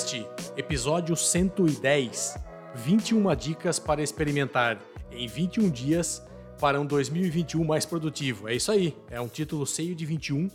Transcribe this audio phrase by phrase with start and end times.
[0.00, 0.26] Podcast,
[0.56, 2.38] episódio 110.
[2.74, 4.80] 21 dicas para experimentar
[5.12, 6.26] em 21 dias
[6.58, 8.48] para um 2021 mais produtivo.
[8.48, 8.96] É isso aí.
[9.10, 10.48] É um título cheio de 21,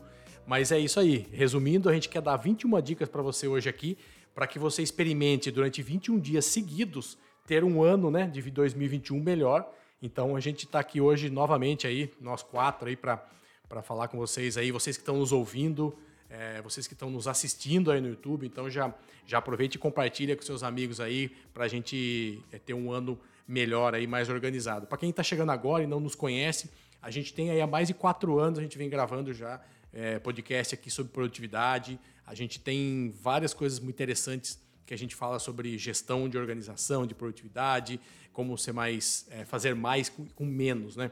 [0.48, 1.28] mas é isso aí.
[1.32, 4.00] Resumindo, a gente quer dar 21 dicas para você hoje aqui,
[4.34, 7.16] para que você experimente durante 21 dias seguidos
[7.46, 9.72] ter um ano, né, de 2021 melhor.
[10.02, 13.24] Então a gente está aqui hoje novamente aí, nós quatro aí para
[13.68, 15.98] para falar com vocês aí, vocês que estão nos ouvindo,
[16.30, 18.94] é, vocês que estão nos assistindo aí no YouTube, então já,
[19.26, 23.20] já aproveite e compartilha com seus amigos aí para a gente é, ter um ano
[23.48, 24.88] melhor aí, mais organizado.
[24.88, 26.70] Para quem está chegando agora e não nos conhece,
[27.02, 29.62] a gente tem aí há mais de quatro anos, a gente vem gravando já
[29.94, 35.16] é, podcast aqui sobre produtividade, a gente tem várias coisas muito interessantes que a gente
[35.16, 38.00] fala sobre gestão de organização, de produtividade,
[38.34, 41.12] como ser mais, é, fazer mais com, com menos, né?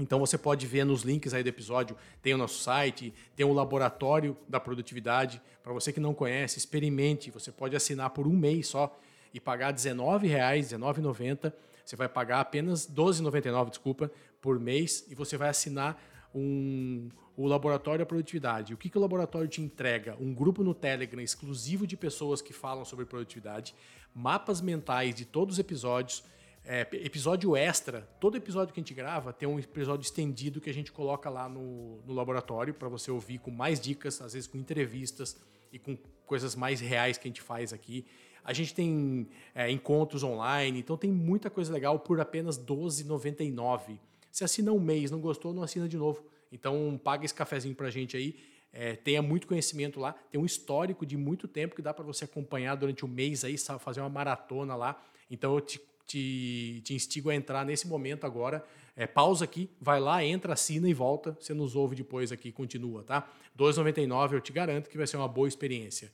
[0.00, 3.52] Então você pode ver nos links aí do episódio, tem o nosso site, tem o
[3.52, 5.40] laboratório da produtividade.
[5.62, 7.30] Para você que não conhece, experimente.
[7.30, 8.98] Você pode assinar por um mês só
[9.32, 11.52] e pagar R$19,00, R$19,90.
[11.84, 16.00] Você vai pagar apenas R$12,99, desculpa, por mês e você vai assinar
[16.34, 18.72] um, o Laboratório da Produtividade.
[18.72, 20.16] O que, que o laboratório te entrega?
[20.20, 23.74] Um grupo no Telegram exclusivo de pessoas que falam sobre produtividade,
[24.14, 26.22] mapas mentais de todos os episódios,
[26.64, 28.02] é, episódio extra.
[28.20, 31.48] Todo episódio que a gente grava tem um episódio estendido que a gente coloca lá
[31.48, 35.40] no, no laboratório para você ouvir com mais dicas, às vezes com entrevistas
[35.72, 38.06] e com coisas mais reais que a gente faz aqui.
[38.44, 43.98] A gente tem é, encontros online, então tem muita coisa legal por apenas R$ 12,99.
[44.30, 46.24] Se assina um mês, não gostou, não assina de novo.
[46.52, 48.36] Então paga esse cafezinho para a gente aí.
[48.72, 52.24] É, tenha muito conhecimento lá, tem um histórico de muito tempo que dá para você
[52.24, 55.02] acompanhar durante o mês aí, fazer uma maratona lá.
[55.28, 55.80] Então eu te
[56.10, 58.64] te, te instigo a entrar nesse momento agora.
[58.96, 61.36] É, pausa aqui, vai lá, entra, assina e volta.
[61.40, 63.28] Você nos ouve depois aqui, continua, tá?
[63.56, 66.10] 2,99 eu te garanto que vai ser uma boa experiência.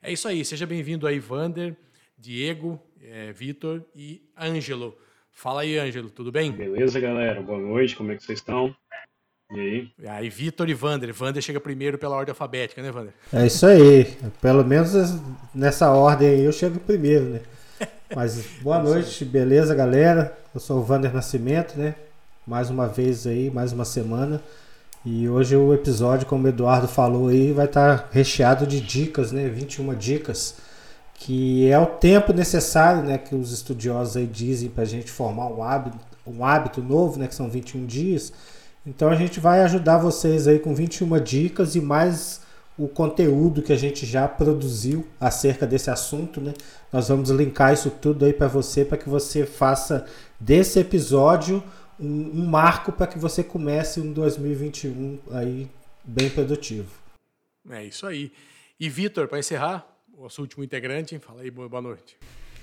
[0.00, 1.76] É isso aí, seja bem-vindo aí, Vander,
[2.16, 4.96] Diego, é, Vitor e Ângelo.
[5.32, 6.52] Fala aí, Ângelo, tudo bem?
[6.52, 7.40] Beleza, galera?
[7.42, 8.74] Boa noite, como é que vocês estão?
[9.50, 9.90] E aí?
[9.98, 11.12] E aí, Vitor e Vander.
[11.12, 13.12] Vander chega primeiro pela ordem alfabética, né, Vander?
[13.32, 14.16] É isso aí.
[14.40, 14.92] Pelo menos
[15.54, 17.42] nessa ordem aí eu chego primeiro, né?
[18.14, 20.36] Mas boa noite, beleza, galera?
[20.54, 21.94] Eu sou o Vander Nascimento, né?
[22.46, 24.42] Mais uma vez aí, mais uma semana.
[25.02, 29.48] E hoje o episódio, como o Eduardo falou aí, vai estar recheado de dicas, né?
[29.48, 30.56] 21 dicas,
[31.14, 33.16] que é o tempo necessário, né?
[33.16, 35.96] Que os estudiosos aí dizem para a gente formar um hábito,
[36.26, 37.26] um hábito novo, né?
[37.26, 38.30] Que são 21 dias.
[38.86, 42.41] Então a gente vai ajudar vocês aí com 21 dicas e mais
[42.78, 46.54] o conteúdo que a gente já produziu acerca desse assunto, né?
[46.92, 50.06] Nós vamos linkar isso tudo aí para você, para que você faça
[50.40, 51.62] desse episódio
[52.00, 55.68] um, um marco para que você comece um 2021 aí
[56.02, 56.90] bem produtivo.
[57.70, 58.32] É isso aí.
[58.80, 62.16] E Vitor, para encerrar, o nosso último integrante, fala aí, boa noite.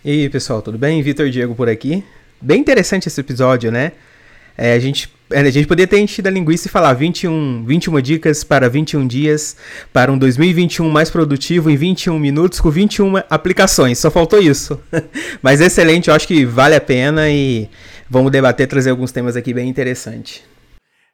[0.03, 1.01] E aí, pessoal, tudo bem?
[1.01, 2.03] Vitor Diego por aqui.
[2.41, 3.93] Bem interessante esse episódio, né?
[4.61, 8.01] É, a gente é, a gente poderia ter enchido a linguiça e falar 21, 21
[8.01, 9.55] dicas para 21 dias,
[9.93, 13.99] para um 2021 mais produtivo em 21 minutos com 21 aplicações.
[13.99, 14.77] Só faltou isso.
[15.41, 17.69] Mas excelente, eu acho que vale a pena e
[18.09, 20.43] vamos debater, trazer alguns temas aqui bem interessantes.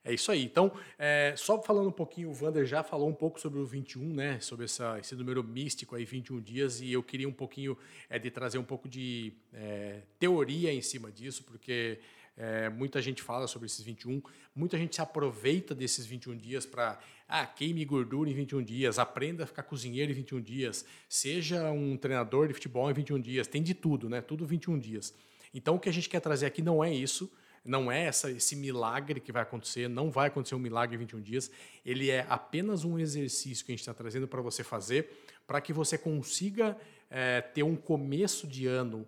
[0.03, 0.44] É isso aí.
[0.44, 4.01] Então, é, só falando um pouquinho, o Vander já falou um pouco sobre o 21,
[4.01, 4.39] né?
[4.39, 7.78] Sobre essa, esse número místico aí, 21 dias, e eu queria um pouquinho
[8.09, 12.00] é, de trazer um pouco de é, teoria em cima disso, porque
[12.38, 14.22] é, muita gente fala sobre esses 21,
[14.53, 19.44] muita gente se aproveita desses 21 dias para ah, queime gordura em 21 dias, aprenda
[19.44, 23.63] a ficar cozinheiro em 21 dias, seja um treinador de futebol em 21 dias, tem
[23.63, 24.22] de tudo, né?
[24.22, 25.13] Tudo 21 dias.
[25.53, 27.31] Então o que a gente quer trazer aqui não é isso,
[27.63, 31.22] não é essa, esse milagre que vai acontecer, não vai acontecer um milagre em 21
[31.22, 31.50] dias,
[31.85, 35.09] ele é apenas um exercício que a gente está trazendo para você fazer,
[35.47, 36.78] para que você consiga
[37.09, 39.07] é, ter um começo de ano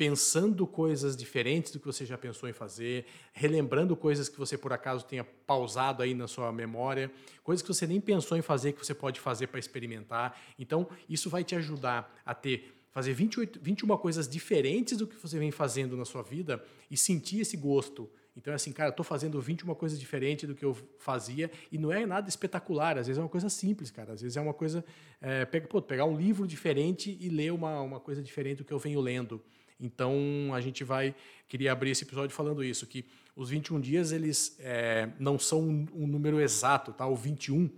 [0.00, 3.04] pensando coisas diferentes do que você já pensou em fazer,
[3.34, 7.12] relembrando coisas que você por acaso tenha pausado aí na sua memória,
[7.44, 10.40] coisas que você nem pensou em fazer que você pode fazer para experimentar.
[10.58, 15.38] Então, isso vai te ajudar a ter fazer 28, 21 coisas diferentes do que você
[15.38, 18.08] vem fazendo na sua vida e sentir esse gosto.
[18.34, 21.92] Então é assim, cara, tô fazendo 21 coisas diferentes do que eu fazia e não
[21.92, 24.14] é nada espetacular, às vezes é uma coisa simples, cara.
[24.14, 24.82] Às vezes é uma coisa.
[25.20, 28.72] É, pega, pô, pegar um livro diferente e ler uma, uma coisa diferente do que
[28.72, 29.42] eu venho lendo.
[29.80, 31.14] Então a gente vai
[31.48, 33.04] queria abrir esse episódio falando isso que
[33.34, 37.06] os 21 dias eles é, não são um, um, número exato, tá?
[37.06, 37.70] O 21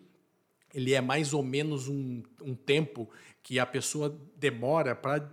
[0.75, 3.09] ele é mais ou menos um, um tempo
[3.43, 5.31] que a pessoa demora para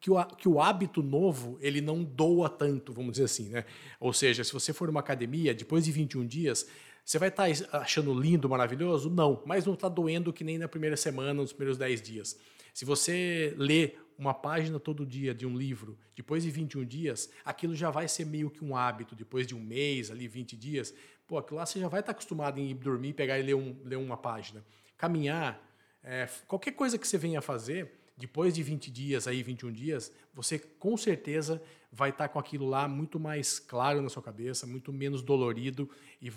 [0.00, 3.64] que o, que o hábito novo ele não doa tanto, vamos dizer assim, né?
[3.98, 6.66] Ou seja, se você for numa academia, depois de 21 dias,
[7.04, 9.10] você vai estar tá achando lindo, maravilhoso?
[9.10, 12.38] Não, mas não está doendo que nem na primeira semana, nos primeiros 10 dias.
[12.74, 17.74] Se você lê uma página todo dia de um livro, depois de 21 dias, aquilo
[17.74, 19.14] já vai ser meio que um hábito.
[19.14, 20.94] Depois de um mês, ali 20 dias,
[21.26, 23.76] pô, aquilo lá você já vai estar acostumado em ir dormir, pegar e ler, um,
[23.84, 24.64] ler uma página.
[24.96, 25.60] Caminhar,
[26.02, 30.58] é, qualquer coisa que você venha fazer, depois de 20 dias, aí 21 dias, você
[30.58, 31.62] com certeza
[31.92, 35.88] vai estar com aquilo lá muito mais claro na sua cabeça, muito menos dolorido
[36.20, 36.32] e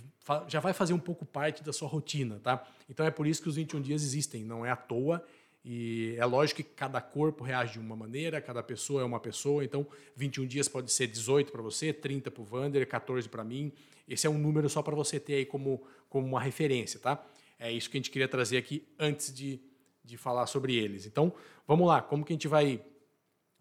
[0.47, 2.65] já vai fazer um pouco parte da sua rotina, tá?
[2.89, 5.25] Então é por isso que os 21 dias existem, não é à toa.
[5.63, 9.63] E é lógico que cada corpo reage de uma maneira, cada pessoa é uma pessoa,
[9.63, 9.85] então
[10.15, 13.71] 21 dias pode ser 18 para você, 30 para o Vander, 14 para mim.
[14.07, 17.23] Esse é um número só para você ter aí como, como uma referência, tá?
[17.59, 19.59] É isso que a gente queria trazer aqui antes de,
[20.03, 21.05] de falar sobre eles.
[21.05, 21.33] Então,
[21.67, 22.81] vamos lá, como que a gente vai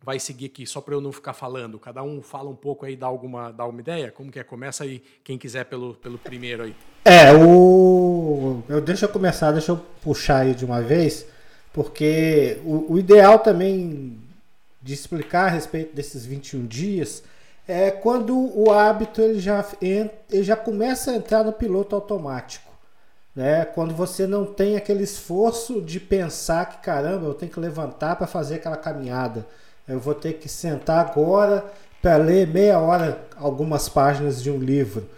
[0.03, 1.79] vai seguir aqui, só para eu não ficar falando?
[1.79, 4.11] Cada um fala um pouco aí, dá alguma, dá uma ideia?
[4.11, 4.45] Como que é?
[4.45, 6.77] Começa aí, quem quiser pelo, pelo primeiro aí.
[7.05, 8.63] É, o...
[8.69, 11.27] Eu, deixa eu começar, deixa eu puxar aí de uma vez,
[11.79, 14.19] porque o, o ideal também
[14.83, 17.23] de explicar a respeito desses 21 dias
[17.69, 22.69] é quando o hábito ele já, ele já começa a entrar no piloto automático
[23.39, 23.65] né?
[23.65, 28.27] Quando você não tem aquele esforço de pensar que caramba, eu tenho que levantar para
[28.27, 29.47] fazer aquela caminhada,
[29.87, 31.65] eu vou ter que sentar agora
[32.03, 35.09] para ler meia hora algumas páginas de um livro.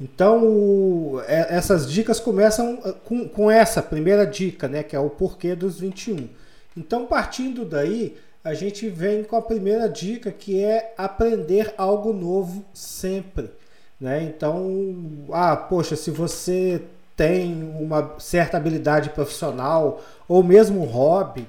[0.00, 4.98] Então, o, é, essas dicas começam uh, com, com essa primeira dica, né, que é
[4.98, 6.28] o porquê dos 21.
[6.76, 12.64] Então, partindo daí, a gente vem com a primeira dica, que é aprender algo novo
[12.74, 13.50] sempre.
[13.98, 14.22] Né?
[14.22, 16.82] Então, ah, poxa, se você
[17.16, 21.48] tem uma certa habilidade profissional ou mesmo um hobby,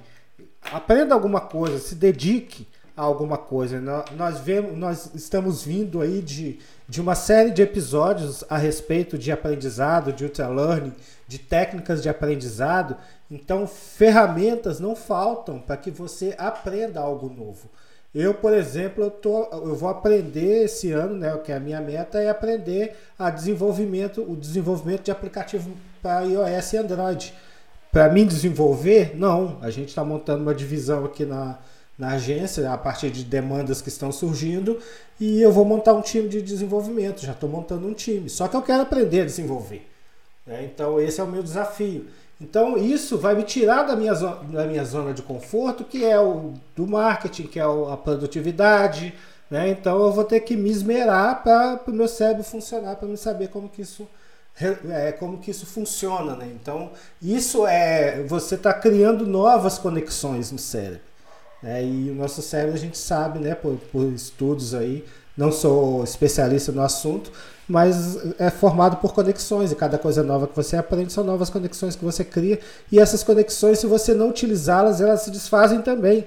[0.71, 2.65] aprenda alguma coisa, se dedique
[2.97, 3.79] alguma coisa.
[4.15, 6.59] Nós, vemos, nós estamos vindo aí de,
[6.89, 10.93] de uma série de episódios a respeito de aprendizado, de ultralearning,
[11.27, 12.97] de técnicas de aprendizado.
[13.29, 17.69] Então, ferramentas não faltam para que você aprenda algo novo.
[18.15, 21.79] Eu, por exemplo, eu, tô, eu vou aprender esse ano, né, que é a minha
[21.79, 25.71] meta é aprender a desenvolvimento, o desenvolvimento de aplicativo
[26.01, 27.33] para iOS e Android.
[27.91, 29.59] Para mim desenvolver, não.
[29.61, 31.59] A gente está montando uma divisão aqui na,
[31.97, 34.79] na agência a partir de demandas que estão surgindo
[35.19, 37.25] e eu vou montar um time de desenvolvimento.
[37.25, 38.29] Já estou montando um time.
[38.29, 39.89] Só que eu quero aprender a desenvolver.
[40.45, 40.69] Né?
[40.71, 42.05] Então esse é o meu desafio.
[42.39, 46.19] Então isso vai me tirar da minha, zona, da minha zona de conforto, que é
[46.19, 49.13] o do marketing, que é a produtividade.
[49.49, 49.69] Né?
[49.69, 53.47] Então eu vou ter que me esmerar para o meu cérebro funcionar, para me saber
[53.47, 54.07] como que isso
[54.89, 56.51] é, como que isso funciona, né?
[56.59, 56.89] Então,
[57.21, 61.01] isso é você está criando novas conexões no cérebro.
[61.61, 61.83] Né?
[61.83, 65.05] E o nosso cérebro a gente sabe, né, por, por estudos aí,
[65.35, 67.31] não sou especialista no assunto,
[67.67, 71.95] mas é formado por conexões e cada coisa nova que você aprende são novas conexões
[71.95, 72.59] que você cria
[72.91, 76.25] e essas conexões, se você não utilizá-las, elas se desfazem também,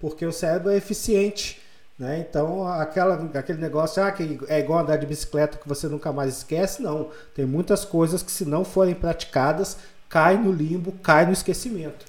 [0.00, 1.60] porque o cérebro é eficiente.
[1.98, 2.24] Né?
[2.28, 6.38] Então, aquela, aquele negócio ah, que é igual andar de bicicleta que você nunca mais
[6.38, 7.10] esquece, não.
[7.34, 9.76] Tem muitas coisas que, se não forem praticadas,
[10.08, 12.06] cai no limbo, cai no esquecimento.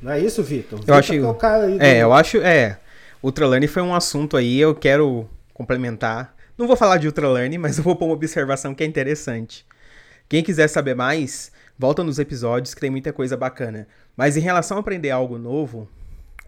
[0.00, 0.80] Não é isso, Vitor?
[0.86, 1.12] Eu acho.
[1.80, 2.38] É, eu acho.
[2.38, 2.78] É.
[3.22, 7.84] Ultralearning foi um assunto aí, eu quero complementar não vou falar de Ultralearning, mas eu
[7.84, 9.66] vou pôr uma observação que é interessante.
[10.28, 13.88] Quem quiser saber mais, volta nos episódios que tem muita coisa bacana.
[14.16, 15.88] Mas em relação a aprender algo novo,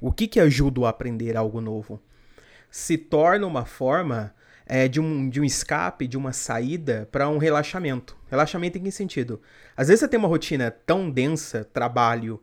[0.01, 2.01] o que, que ajuda a aprender algo novo?
[2.71, 4.33] Se torna uma forma
[4.65, 8.17] é, de, um, de um escape, de uma saída para um relaxamento.
[8.31, 9.41] Relaxamento em que sentido?
[9.77, 12.41] Às vezes você tem uma rotina tão densa, trabalho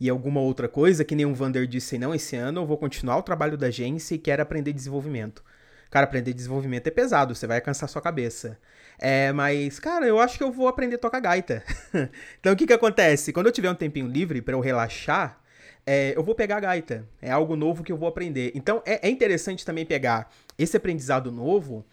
[0.00, 3.22] e alguma outra coisa, que o Vander disse, não, esse ano eu vou continuar o
[3.22, 5.44] trabalho da agência e quero aprender desenvolvimento.
[5.90, 8.58] Cara, aprender desenvolvimento é pesado, você vai cansar sua cabeça.
[8.98, 11.62] É, mas, cara, eu acho que eu vou aprender a tocar gaita.
[12.40, 13.32] então, o que que acontece?
[13.32, 15.40] Quando eu tiver um tempinho livre para eu relaxar,
[15.84, 17.06] é, eu vou pegar a gaita.
[17.20, 18.52] É algo novo que eu vou aprender.
[18.54, 21.84] Então, é, é interessante também pegar esse aprendizado novo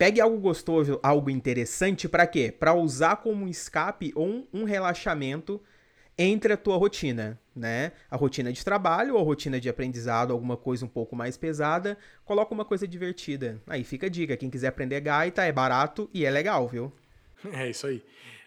[0.00, 2.50] Pegue algo gostoso, algo interessante, para quê?
[2.50, 5.62] Para usar como um escape ou um, um, relaxamento
[6.22, 7.92] entre a tua rotina, né?
[8.10, 11.96] A rotina de trabalho ou a rotina de aprendizado, alguma coisa um pouco mais pesada,
[12.26, 13.58] coloca uma coisa divertida.
[13.66, 16.92] Aí fica a dica, quem quiser aprender gaita é barato e é legal, viu?
[17.54, 18.04] É isso aí.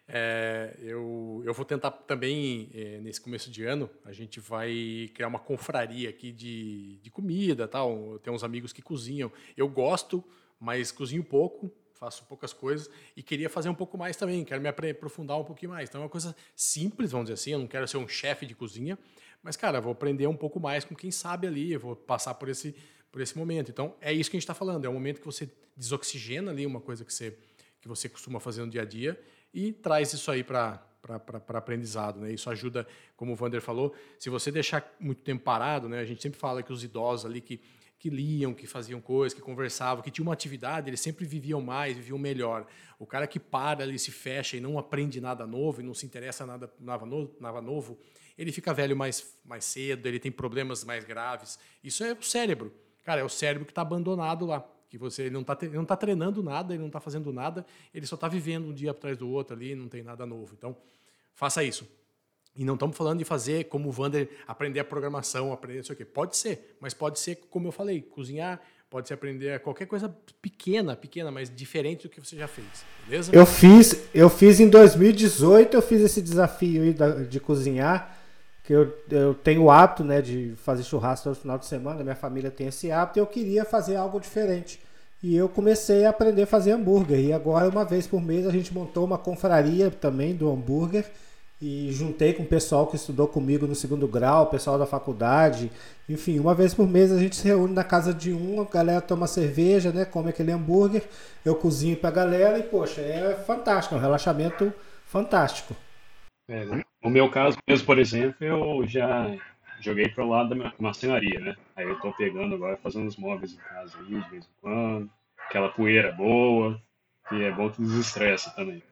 [0.07, 5.27] É, eu, eu vou tentar também, é, nesse começo de ano, a gente vai criar
[5.27, 8.19] uma confraria aqui de, de comida tal.
[8.19, 9.31] Tem uns amigos que cozinham.
[9.57, 10.23] Eu gosto,
[10.59, 11.71] mas cozinho pouco,
[12.03, 15.71] faço poucas coisas e queria fazer um pouco mais também, quero me aprofundar um pouquinho
[15.71, 15.89] mais.
[15.89, 18.53] Então é uma coisa simples, vamos dizer assim, eu não quero ser um chefe de
[18.53, 18.99] cozinha,
[19.41, 22.75] mas, cara, vou aprender um pouco mais com quem sabe ali, vou passar por esse,
[23.11, 23.71] por esse momento.
[23.71, 26.65] Então é isso que a gente está falando, é um momento que você desoxigena ali
[26.65, 27.37] uma coisa que você,
[27.79, 29.19] que você costuma fazer no dia a dia
[29.53, 32.21] e traz isso aí para para aprendizado.
[32.21, 32.31] Né?
[32.31, 35.99] Isso ajuda, como o Vander falou, se você deixar muito tempo parado, né?
[35.99, 37.59] a gente sempre fala que os idosos ali que,
[38.03, 41.95] que liam, que faziam coisas, que conversavam, que tinham uma atividade, eles sempre viviam mais,
[41.95, 42.67] viviam melhor.
[42.99, 46.05] O cara que para ali, se fecha e não aprende nada novo e não se
[46.05, 47.97] interessa nada nada novo, nada novo
[48.37, 51.57] ele fica velho mais, mais cedo, ele tem problemas mais graves.
[51.81, 52.73] Isso é o cérebro.
[53.05, 55.95] Cara, é o cérebro que está abandonado lá que você ele não está não tá
[55.95, 59.29] treinando nada, ele não está fazendo nada, ele só está vivendo um dia atrás do
[59.29, 60.53] outro ali, não tem nada novo.
[60.57, 60.75] Então,
[61.33, 61.87] faça isso.
[62.55, 65.93] E não estamos falando de fazer como o Vander, aprender a programação, aprender não sei
[65.93, 66.05] o quê.
[66.05, 70.95] Pode ser, mas pode ser, como eu falei, cozinhar, pode ser aprender qualquer coisa pequena,
[70.95, 73.31] pequena, mas diferente do que você já fez, beleza?
[73.33, 78.19] Eu fiz, eu fiz em 2018, eu fiz esse desafio aí de cozinhar
[78.63, 82.15] que eu, eu tenho o hábito né, de fazer churrasco todo final de semana, minha
[82.15, 84.79] família tem esse hábito e eu queria fazer algo diferente.
[85.21, 87.19] E eu comecei a aprender a fazer hambúrguer.
[87.19, 91.09] E agora, uma vez por mês, a gente montou uma confraria também do hambúrguer.
[91.65, 95.71] E juntei com o pessoal que estudou comigo no segundo grau, o pessoal da faculdade.
[96.09, 98.99] Enfim, uma vez por mês a gente se reúne na casa de um, a galera
[98.99, 100.03] toma cerveja, né?
[100.03, 101.07] Come aquele hambúrguer,
[101.45, 104.73] eu cozinho pra galera e, poxa, é fantástico, é um relaxamento
[105.05, 105.73] fantástico.
[106.49, 106.65] É,
[107.01, 109.33] no meu caso mesmo, por exemplo, eu já
[109.79, 111.55] joguei para o lado da marcenaria, né?
[111.77, 115.09] Aí eu tô pegando agora, fazendo os móveis em casa aí, de vez em quando.
[115.47, 116.77] Aquela poeira boa,
[117.31, 118.83] e é bom que desestressa também.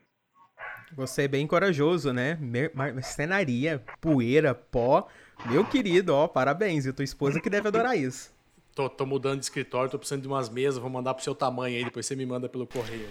[0.96, 2.38] Você é bem corajoso, né?
[2.74, 5.08] Marcenaria, poeira, pó.
[5.46, 6.86] Meu querido, ó, parabéns.
[6.86, 8.32] E a tua esposa que deve adorar isso.
[8.76, 11.78] Tô, tô mudando de escritório, tô precisando de umas mesas, vou mandar pro seu tamanho
[11.78, 13.10] aí, depois você me manda pelo correio.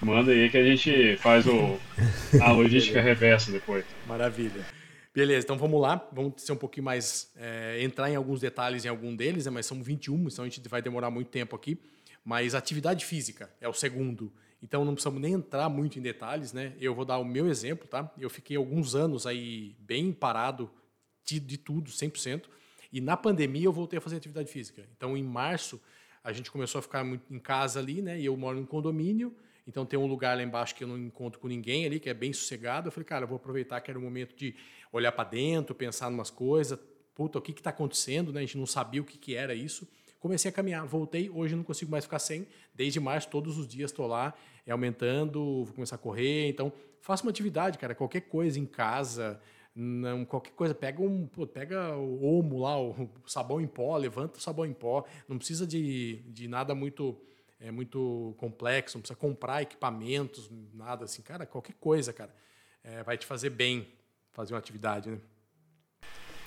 [0.00, 1.78] Manda aí que a gente faz o,
[2.40, 3.84] a logística reversa depois.
[4.06, 4.64] Maravilha.
[5.14, 6.08] Beleza, então vamos lá.
[6.10, 7.30] Vamos ser um pouquinho mais.
[7.36, 10.66] É, entrar em alguns detalhes em algum deles, né, mas são 21, então a gente
[10.68, 11.78] vai demorar muito tempo aqui.
[12.24, 14.32] Mas atividade física é o segundo.
[14.62, 16.74] Então não precisamos nem entrar muito em detalhes, né?
[16.80, 18.12] Eu vou dar o meu exemplo, tá?
[18.16, 20.70] Eu fiquei alguns anos aí bem parado
[21.24, 22.44] de, tudo, 100%.
[22.92, 24.86] E na pandemia eu voltei a fazer atividade física.
[24.96, 25.80] Então em março
[26.22, 28.20] a gente começou a ficar em casa ali, né?
[28.20, 29.34] E eu moro em condomínio.
[29.66, 32.14] Então tem um lugar lá embaixo que eu não encontro com ninguém ali, que é
[32.14, 32.88] bem sossegado.
[32.88, 34.54] Eu falei, cara, eu vou aproveitar que era o momento de
[34.92, 36.78] olhar para dentro, pensar em umas coisas.
[37.14, 38.32] Puta, o que está acontecendo?
[38.32, 38.40] Né?
[38.40, 39.88] A gente não sabia o que, que era isso.
[40.22, 41.28] Comecei a caminhar, voltei.
[41.28, 42.46] Hoje não consigo mais ficar sem.
[42.72, 44.32] Desde março, todos os dias estou lá,
[44.64, 46.48] é aumentando, vou começar a correr.
[46.48, 47.92] Então, faça uma atividade, cara.
[47.92, 49.40] Qualquer coisa em casa,
[49.74, 54.38] não, qualquer coisa, pega um, pô, pega o omo lá, o sabão em pó, levanta
[54.38, 55.04] o sabão em pó.
[55.28, 57.18] Não precisa de, de nada muito
[57.58, 61.20] é muito complexo, não precisa comprar equipamentos, nada assim.
[61.22, 62.32] Cara, qualquer coisa, cara,
[62.84, 63.88] é, vai te fazer bem
[64.30, 65.18] fazer uma atividade, né?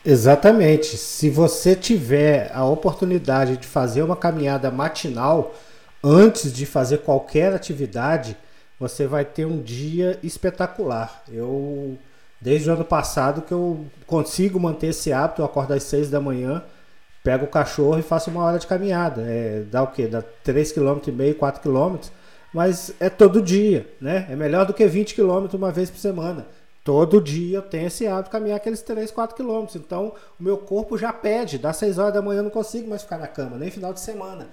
[0.06, 0.98] Exatamente.
[0.98, 5.56] Se você tiver a oportunidade de fazer uma caminhada matinal
[6.04, 8.38] antes de fazer qualquer atividade,
[8.80, 11.24] você vai ter um dia espetacular.
[11.32, 11.98] Eu
[12.40, 16.22] desde o ano passado que eu consigo manter esse hábito, eu acordo às 6 da
[16.22, 16.64] manhã
[17.24, 19.24] pego o cachorro e faço uma hora de caminhada.
[19.24, 20.06] É, dá o quê?
[20.06, 21.98] Dá 3,5 km, 4 km,
[22.54, 24.28] mas é todo dia, né?
[24.30, 26.46] É melhor do que 20 km uma vez por semana.
[26.86, 29.66] Todo dia eu tenho esse hábito de caminhar aqueles 3, 4 km.
[29.76, 33.02] Então o meu corpo já pede, dá 6 horas da manhã eu não consigo mais
[33.02, 34.48] ficar na cama, nem final de semana.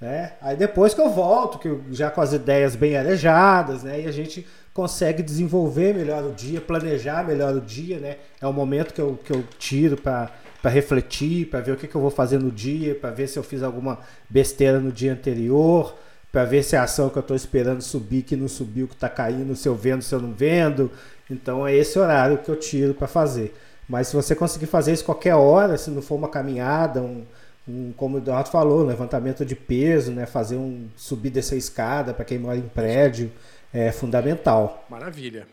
[0.00, 0.32] Né?
[0.42, 4.00] Aí depois que eu volto, que eu, já com as ideias bem arejadas, né?
[4.00, 8.16] E a gente consegue desenvolver melhor o dia, planejar melhor o dia, né?
[8.40, 11.86] É o momento que eu, que eu tiro para para refletir, para ver o que,
[11.86, 15.12] que eu vou fazer no dia, para ver se eu fiz alguma besteira no dia
[15.12, 15.94] anterior,
[16.36, 19.08] para ver se a ação que eu estou esperando subir, que não subiu, que está
[19.08, 20.92] caindo, se eu vendo, se eu não vendo.
[21.30, 23.54] Então é esse horário que eu tiro para fazer.
[23.88, 27.24] Mas se você conseguir fazer isso qualquer hora, se não for uma caminhada, um,
[27.66, 32.12] um como o Eduardo falou, um levantamento de peso, né, fazer um subir descer escada
[32.12, 33.32] para quem mora em prédio,
[33.72, 34.84] é fundamental.
[34.90, 35.46] Maravilha.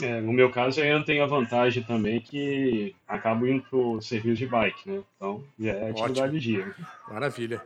[0.00, 4.46] É, no meu caso, eu tenho a vantagem também que acabo indo pro serviço de
[4.46, 5.02] bike, né?
[5.16, 6.40] Então, já é atividade Ótimo.
[6.40, 6.74] dia.
[7.10, 7.60] Maravilha.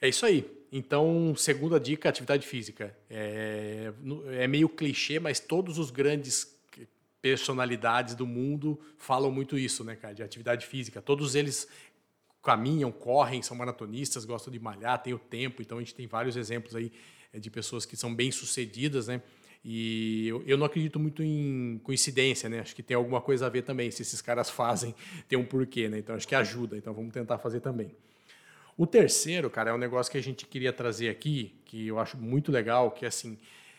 [0.00, 0.46] É isso aí.
[0.76, 2.92] Então, segunda dica, atividade física.
[3.08, 3.92] É,
[4.32, 6.52] é meio clichê, mas todos os grandes
[7.22, 11.00] personalidades do mundo falam muito isso, né, cara, de atividade física.
[11.00, 11.68] Todos eles
[12.42, 15.62] caminham, correm, são maratonistas, gostam de malhar, têm o tempo.
[15.62, 16.90] Então, a gente tem vários exemplos aí
[17.32, 19.22] é, de pessoas que são bem-sucedidas, né?
[19.64, 22.58] E eu, eu, não acredito muito em coincidência, né?
[22.58, 23.92] Acho que tem alguma coisa a ver também.
[23.92, 24.92] Se esses caras fazem,
[25.28, 26.00] tem um porquê, né?
[26.00, 26.76] Então acho que ajuda.
[26.76, 27.94] Então vamos tentar fazer também.
[28.76, 32.16] O terceiro, cara, é um negócio que a gente queria trazer aqui, que eu acho
[32.16, 33.38] muito legal, que é assim,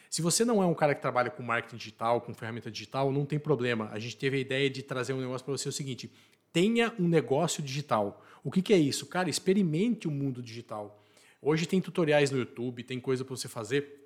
[0.10, 3.26] se você não é um cara que trabalha com marketing digital, com ferramenta digital, não
[3.26, 3.90] tem problema.
[3.92, 6.10] A gente teve a ideia de trazer um negócio para você o seguinte:
[6.54, 8.24] tenha um negócio digital.
[8.42, 9.06] O que, que é isso?
[9.08, 11.04] Cara, experimente o mundo digital.
[11.42, 14.05] Hoje tem tutoriais no YouTube, tem coisa para você fazer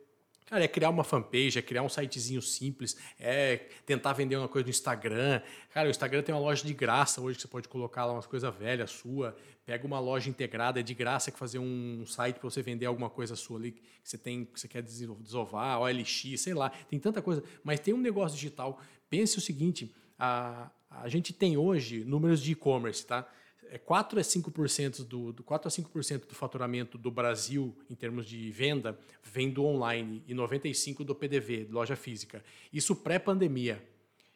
[0.50, 4.66] Cara, é criar uma fanpage, é criar um sitezinho simples, é tentar vender uma coisa
[4.66, 5.44] no Instagram.
[5.72, 8.26] Cara, o Instagram tem uma loja de graça hoje que você pode colocar lá umas
[8.26, 9.38] coisas velhas sua.
[9.64, 13.12] Pega uma loja integrada, é de graça que fazer um site para você vender alguma
[13.12, 16.72] coisa sua ali que você tem, que você quer desovar, OLX, sei lá.
[16.90, 17.44] Tem tanta coisa.
[17.64, 18.82] Mas tem um negócio digital.
[19.08, 23.30] Pense o seguinte: a, a gente tem hoje números de e-commerce, tá?
[23.72, 28.26] É 4 a 5% do, do 4 a 5% do faturamento do Brasil em termos
[28.26, 32.44] de venda vem do online e 95 do PDV, loja física.
[32.74, 33.84] Isso pré-pandemia.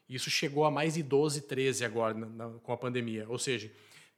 [0.08, 3.28] Isso chegou a mais de 12, 13 agora na, na, com a pandemia.
[3.28, 3.72] Ou seja,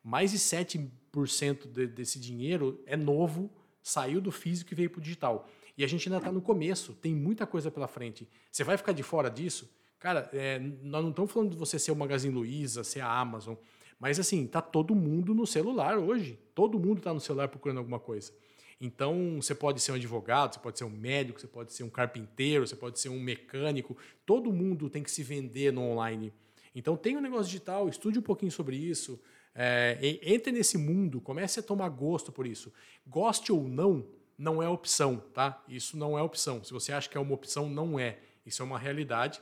[0.03, 3.49] mais de 7% de, desse dinheiro é novo,
[3.81, 5.49] saiu do físico e veio para o digital.
[5.77, 8.27] E a gente ainda está no começo, tem muita coisa pela frente.
[8.51, 9.69] Você vai ficar de fora disso?
[9.99, 13.55] Cara, é, nós não estamos falando de você ser o Magazine Luiza, ser a Amazon.
[13.99, 16.39] Mas assim, tá todo mundo no celular hoje.
[16.53, 18.31] Todo mundo está no celular procurando alguma coisa.
[18.79, 21.89] Então, você pode ser um advogado, você pode ser um médico, você pode ser um
[21.89, 23.97] carpinteiro, você pode ser um mecânico.
[24.25, 26.33] Todo mundo tem que se vender no online.
[26.73, 29.19] Então, tem um negócio digital, estude um pouquinho sobre isso.
[29.53, 32.73] É, entre nesse mundo, comece a tomar gosto por isso.
[33.07, 34.05] Goste ou não,
[34.37, 35.63] não é opção, tá?
[35.69, 36.61] Isso não é opção.
[36.61, 38.19] Se você acha que é uma opção, não é.
[38.45, 39.41] Isso é uma realidade.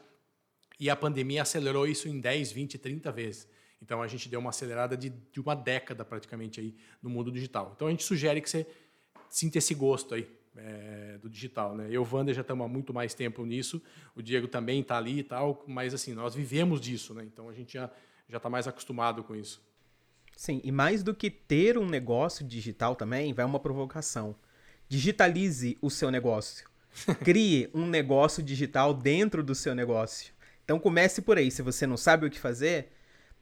[0.79, 3.47] E a pandemia acelerou isso em 10, 20, 30 vezes.
[3.83, 7.73] Então a gente deu uma acelerada de, de uma década praticamente aí no mundo digital.
[7.75, 8.65] Então a gente sugere que você
[9.29, 10.25] sinta esse gosto aí
[10.55, 11.87] é, do digital, né?
[11.91, 13.81] Eu, Wander, já estamos há muito mais tempo nisso.
[14.15, 17.23] O Diego também está ali e tal, mas assim nós vivemos disso, né?
[17.25, 17.91] Então a gente já
[18.29, 19.61] já está mais acostumado com isso.
[20.35, 24.35] Sim, e mais do que ter um negócio digital também, vai uma provocação.
[24.87, 26.67] Digitalize o seu negócio.
[27.23, 30.33] Crie um negócio digital dentro do seu negócio.
[30.63, 31.51] Então comece por aí.
[31.51, 32.92] Se você não sabe o que fazer,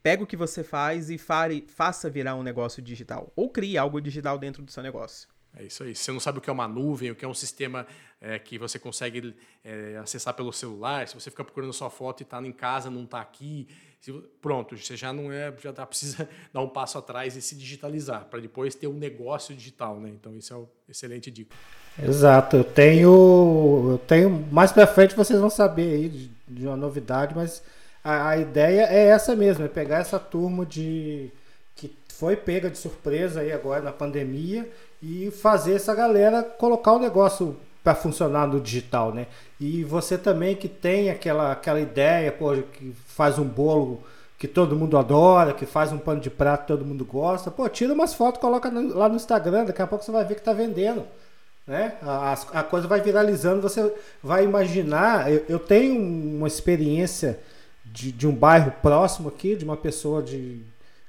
[0.04, 3.32] pega o que você faz e fare, faça virar um negócio digital.
[3.36, 5.28] Ou crie algo digital dentro do seu negócio.
[5.58, 5.94] É isso aí.
[5.94, 7.86] Se você não sabe o que é uma nuvem, o que é um sistema
[8.22, 12.24] é, que você consegue é, acessar pelo celular, se você fica procurando sua foto e
[12.24, 13.68] está em casa, não está aqui,
[14.00, 14.12] se,
[14.42, 18.26] pronto, você já não é, já tá, precisa dar um passo atrás e se digitalizar,
[18.26, 20.00] para depois ter um negócio digital.
[20.00, 20.10] Né?
[20.10, 21.56] Então, isso é uma excelente dica.
[22.02, 22.56] Exato.
[22.56, 27.36] Eu tenho, eu tenho mais para frente vocês vão saber aí de, de uma novidade,
[27.36, 27.62] mas
[28.04, 31.32] a, a ideia é essa mesmo, é pegar essa turma de
[31.76, 34.70] que foi pega de surpresa aí agora na pandemia
[35.02, 39.26] e fazer essa galera colocar o negócio para funcionar no digital, né?
[39.60, 44.04] E você também que tem aquela, aquela ideia, pô, que faz um bolo
[44.38, 47.68] que todo mundo adora, que faz um pano de prato que todo mundo gosta, pô,
[47.70, 50.42] tira umas fotos, coloca no, lá no Instagram, daqui a pouco você vai ver que
[50.42, 51.04] tá vendendo.
[51.68, 51.94] Né?
[52.02, 55.32] A, a coisa vai viralizando, você vai imaginar.
[55.32, 57.40] Eu, eu tenho uma experiência
[57.92, 60.62] de, de um bairro próximo aqui, de uma pessoa de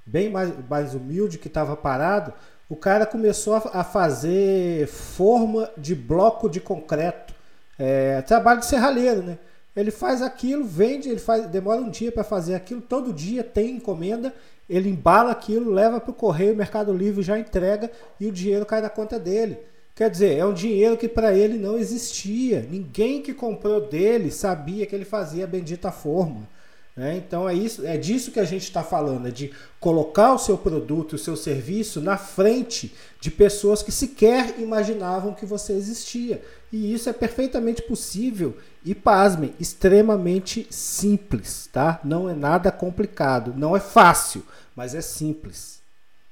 [0.05, 2.33] bem mais, mais humilde que estava parado,
[2.69, 7.35] o cara começou a, a, fazer forma de bloco de concreto,
[7.79, 9.39] é, trabalho de serralheiro, né?
[9.75, 13.77] Ele faz aquilo, vende, ele faz, demora um dia para fazer aquilo, todo dia tem
[13.77, 14.35] encomenda,
[14.69, 17.91] ele embala aquilo, leva para o correio, Mercado Livre já entrega
[18.21, 19.59] e o dinheiro cai na conta dele.
[19.95, 22.67] Quer dizer, é um dinheiro que para ele não existia.
[22.69, 26.49] Ninguém que comprou dele sabia que ele fazia a bendita forma.
[26.95, 27.17] Né?
[27.17, 29.51] Então é, isso, é disso que a gente está falando, é de
[29.81, 35.47] colocar o seu produto, o seu serviço na frente de pessoas que sequer imaginavam que
[35.47, 36.43] você existia.
[36.71, 42.01] E isso é perfeitamente possível e, pasmem, extremamente simples, tá?
[42.05, 45.83] Não é nada complicado, não é fácil, mas é simples.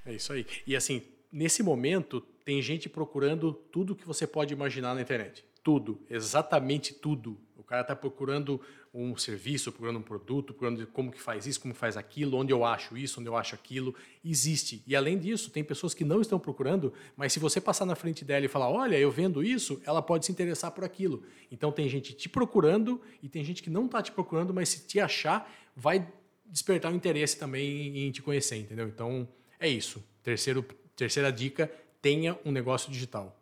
[0.05, 0.47] É isso aí.
[0.67, 5.45] E assim, nesse momento, tem gente procurando tudo que você pode imaginar na internet.
[5.63, 7.39] Tudo, exatamente tudo.
[7.57, 8.61] O cara está procurando
[8.93, 12.65] um serviço, procurando um produto, procurando como que faz isso, como faz aquilo, onde eu
[12.65, 13.95] acho isso, onde eu acho aquilo,
[14.25, 14.83] existe.
[14.87, 18.25] E além disso, tem pessoas que não estão procurando, mas se você passar na frente
[18.25, 21.23] dela e falar, olha, eu vendo isso, ela pode se interessar por aquilo.
[21.53, 24.87] Então tem gente te procurando e tem gente que não está te procurando, mas se
[24.87, 26.13] te achar, vai
[26.47, 28.89] despertar o interesse também em te conhecer, entendeu?
[28.89, 29.29] Então
[29.61, 30.03] é isso.
[30.23, 30.65] Terceiro,
[30.97, 31.71] terceira dica,
[32.03, 33.40] tenha um negócio digital.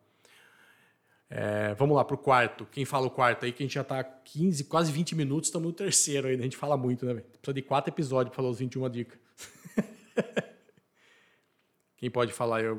[1.30, 2.66] É, vamos lá para o quarto.
[2.66, 5.68] Quem fala o quarto aí, que a gente já está 15, quase 20 minutos, estamos
[5.68, 6.40] no terceiro ainda.
[6.40, 7.14] A gente fala muito, né?
[7.14, 9.18] Precisa de quatro episódios para falar os 21 dicas.
[11.96, 12.62] Quem pode falar?
[12.62, 12.78] Eu.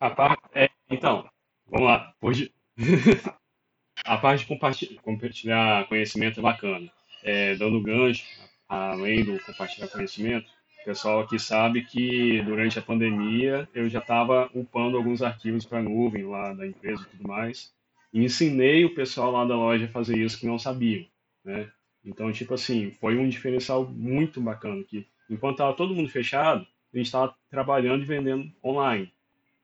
[0.00, 1.28] A parte, é, então,
[1.66, 2.14] vamos lá.
[2.20, 2.52] Hoje,
[4.04, 6.90] a parte de compartilhar, compartilhar conhecimento é bacana.
[7.22, 8.24] É, dando gancho,
[8.68, 10.50] além do compartilhar conhecimento,
[10.86, 15.80] o pessoal aqui sabe que durante a pandemia eu já estava upando alguns arquivos para
[15.80, 17.74] a nuvem lá da empresa e tudo mais.
[18.12, 21.04] E ensinei o pessoal lá da loja a fazer isso que não sabiam,
[21.44, 21.68] né?
[22.04, 26.96] Então, tipo assim, foi um diferencial muito bacana que enquanto estava todo mundo fechado, a
[26.96, 29.12] gente estava trabalhando e vendendo online.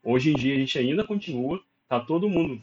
[0.03, 2.61] Hoje em dia a gente ainda continua, tá todo mundo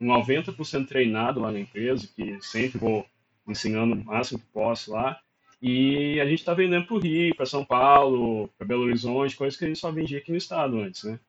[0.00, 3.04] 90% treinado lá na empresa, que sempre vou
[3.46, 5.20] ensinando o máximo que posso lá.
[5.62, 9.56] E a gente está vendendo para o Rio, para São Paulo, para Belo Horizonte, coisas
[9.56, 11.20] que a gente só vendia aqui no estado antes, né?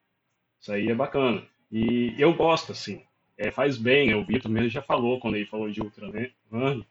[0.60, 1.44] Isso aí é bacana.
[1.70, 3.02] E eu gosto, assim.
[3.38, 4.16] É, faz bem, né?
[4.16, 6.08] o Vitor mesmo já falou, quando ele falou de Ultra
[6.50, 6.82] Run,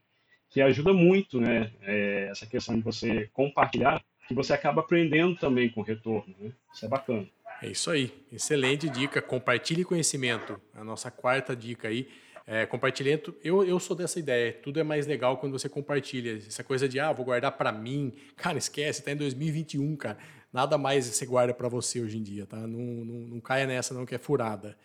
[0.50, 1.72] que ajuda muito, né?
[1.82, 6.52] É, essa questão de você compartilhar, que você acaba aprendendo também com o retorno, né?
[6.74, 7.28] Isso é bacana.
[7.62, 8.12] É isso aí.
[8.32, 9.22] Excelente dica.
[9.22, 10.60] Compartilhe conhecimento.
[10.74, 12.08] A nossa quarta dica aí.
[12.46, 14.54] É, compartilhamento, eu, eu sou dessa ideia.
[14.54, 16.38] Tudo é mais legal quando você compartilha.
[16.38, 18.14] Essa coisa de, ah, vou guardar para mim.
[18.36, 20.18] Cara, esquece, tá em 2021, cara.
[20.52, 22.58] Nada mais você guarda para você hoje em dia, tá?
[22.58, 24.78] Não, não, não caia nessa, não, que é furada.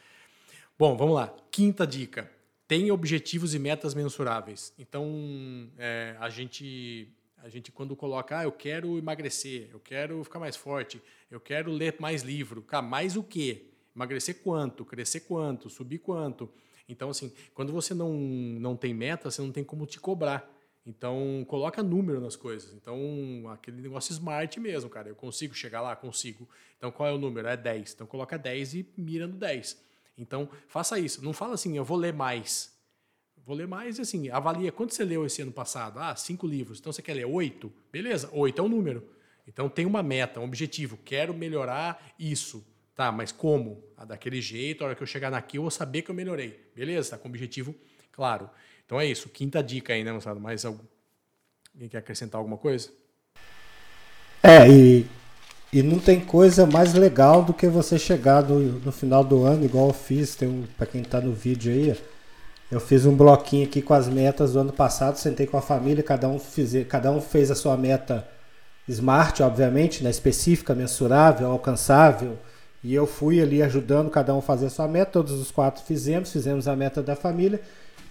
[0.78, 1.34] Bom, vamos lá.
[1.50, 2.30] Quinta dica.
[2.66, 4.72] Tem objetivos e metas mensuráveis.
[4.78, 7.08] Então, é, a gente
[7.42, 11.70] a gente quando coloca, ah, eu quero emagrecer, eu quero ficar mais forte, eu quero
[11.70, 12.62] ler mais livro.
[12.62, 13.66] Cara, mais o quê?
[13.94, 14.84] Emagrecer quanto?
[14.84, 15.70] Crescer quanto?
[15.70, 16.50] Subir quanto?
[16.88, 20.50] Então, assim, quando você não, não tem meta, você não tem como te cobrar.
[20.86, 22.72] Então, coloca número nas coisas.
[22.72, 22.98] Então,
[23.52, 25.10] aquele negócio smart mesmo, cara.
[25.10, 25.94] Eu consigo chegar lá?
[25.94, 26.48] Consigo.
[26.78, 27.46] Então, qual é o número?
[27.46, 27.92] É 10.
[27.92, 29.78] Então, coloca 10 e mira no 10.
[30.16, 31.22] Então, faça isso.
[31.22, 32.74] Não fala assim, eu vou ler mais.
[33.44, 35.98] Vou ler mais, assim, avalia quanto você leu esse ano passado.
[35.98, 36.80] Ah, cinco livros.
[36.80, 37.70] Então, você quer ler oito?
[37.92, 39.06] Beleza, oito é um número.
[39.46, 40.98] Então, tem uma meta, um objetivo.
[41.04, 42.66] Quero melhorar isso.
[42.98, 43.80] Tá, mas como?
[43.96, 46.68] Ah, daquele jeito, a hora que eu chegar naqui, eu vou saber que eu melhorei.
[46.74, 47.72] Beleza, tá com objetivo
[48.10, 48.50] claro.
[48.84, 49.28] Então é isso.
[49.28, 50.40] Quinta dica aí, né, moçada?
[50.40, 50.82] Mais algum...
[51.72, 52.90] Alguém quer acrescentar alguma coisa?
[54.42, 55.06] É, e,
[55.72, 59.64] e não tem coisa mais legal do que você chegar no, no final do ano,
[59.64, 61.96] igual eu fiz, tem um, para quem está no vídeo aí,
[62.68, 66.02] eu fiz um bloquinho aqui com as metas do ano passado, sentei com a família,
[66.02, 68.28] cada um, fiz, cada um fez a sua meta
[68.88, 72.36] smart, obviamente, né, específica, mensurável, alcançável,
[72.82, 75.84] e eu fui ali ajudando cada um a fazer a sua meta, todos os quatro
[75.84, 77.60] fizemos, fizemos a meta da família.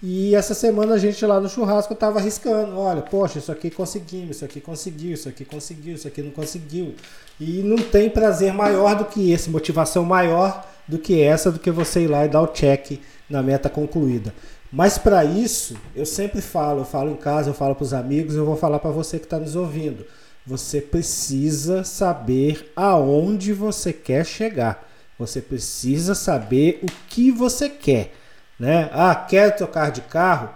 [0.04, 2.78] E essa semana a gente lá no churrasco estava arriscando.
[2.78, 6.94] Olha, poxa, isso aqui conseguimos, isso aqui conseguiu, isso aqui conseguiu, isso aqui não conseguiu.
[7.40, 11.72] E não tem prazer maior do que esse, motivação maior do que essa, do que
[11.72, 13.00] você ir lá e dar o check
[13.30, 14.34] na meta concluída.
[14.72, 18.36] Mas para isso, eu sempre falo, eu falo em casa, eu falo para os amigos,
[18.36, 20.06] eu vou falar para você que está nos ouvindo
[20.48, 24.88] você precisa saber aonde você quer chegar.
[25.20, 28.14] Você precisa saber o que você quer.
[28.58, 28.90] Né?
[28.94, 30.50] Ah, quer trocar de carro?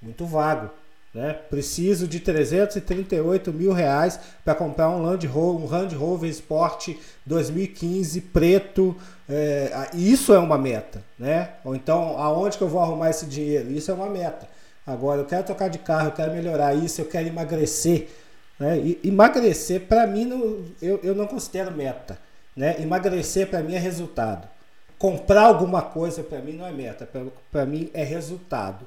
[0.00, 0.70] Muito vago.
[1.12, 1.32] Né?
[1.50, 6.90] Preciso de 338 mil reais para comprar um Land Rover, um Land Rover Sport
[7.26, 8.96] 2015 preto.
[9.28, 11.50] É, isso é uma meta, né?
[11.64, 13.72] Ou então, aonde que eu vou arrumar esse dinheiro?
[13.72, 14.48] Isso é uma meta.
[14.86, 18.08] Agora, eu quero trocar de carro, eu quero melhorar isso, eu quero emagrecer.
[18.62, 18.78] Né?
[18.78, 22.16] E, emagrecer, para mim, não, eu, eu não considero meta.
[22.56, 22.80] Né?
[22.80, 24.48] Emagrecer, para mim, é resultado.
[24.96, 27.08] Comprar alguma coisa, para mim, não é meta.
[27.50, 28.86] Para mim, é resultado.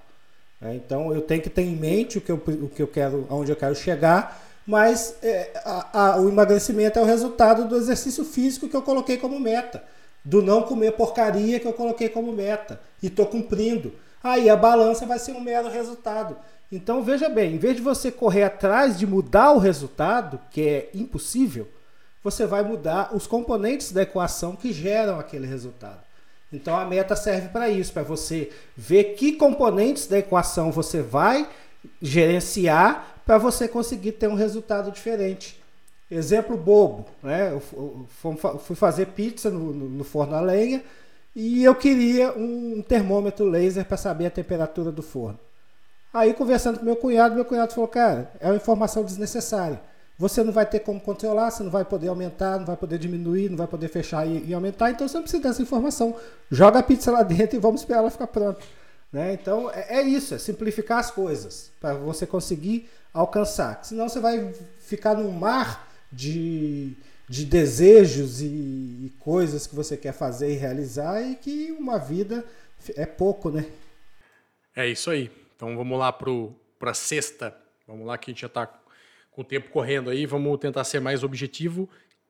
[0.61, 0.75] Né?
[0.75, 3.51] Então, eu tenho que ter em mente o que eu, o que eu quero, aonde
[3.51, 8.69] eu quero chegar, mas é, a, a, o emagrecimento é o resultado do exercício físico
[8.69, 9.83] que eu coloquei como meta.
[10.23, 12.79] Do não comer porcaria que eu coloquei como meta.
[13.03, 13.91] E estou cumprindo.
[14.23, 16.37] Aí a balança vai ser um mero resultado.
[16.71, 20.89] Então veja bem, em vez de você correr atrás de mudar o resultado, que é
[20.93, 21.67] impossível,
[22.23, 25.99] você vai mudar os componentes da equação que geram aquele resultado.
[26.51, 31.47] Então a meta serve para isso, para você ver que componentes da equação você vai
[32.01, 35.61] gerenciar para você conseguir ter um resultado diferente.
[36.09, 37.51] Exemplo bobo, né?
[37.51, 37.59] Eu
[38.59, 40.83] fui fazer pizza no, no forno a lenha
[41.35, 45.39] e eu queria um termômetro laser para saber a temperatura do forno.
[46.15, 49.81] Aí, conversando com meu cunhado, meu cunhado falou: Cara, é uma informação desnecessária.
[50.17, 53.49] Você não vai ter como controlar, você não vai poder aumentar, não vai poder diminuir,
[53.49, 56.15] não vai poder fechar e, e aumentar, então você não precisa dessa informação.
[56.49, 58.61] Joga a pizza lá dentro e vamos esperar ela ficar pronta.
[59.11, 59.33] Né?
[59.33, 63.83] Então é, é isso, é simplificar as coisas para você conseguir alcançar.
[63.83, 66.93] Senão você vai ficar num mar de,
[67.27, 72.45] de desejos e, e coisas que você quer fazer e realizar e que uma vida
[72.95, 73.65] é pouco, né?
[74.73, 75.29] É isso aí.
[75.55, 77.55] Então vamos lá para sexta.
[77.87, 78.67] Vamos lá que a gente já está
[79.31, 80.25] com o tempo correndo aí.
[80.25, 81.89] Vamos tentar ser mais objetivo.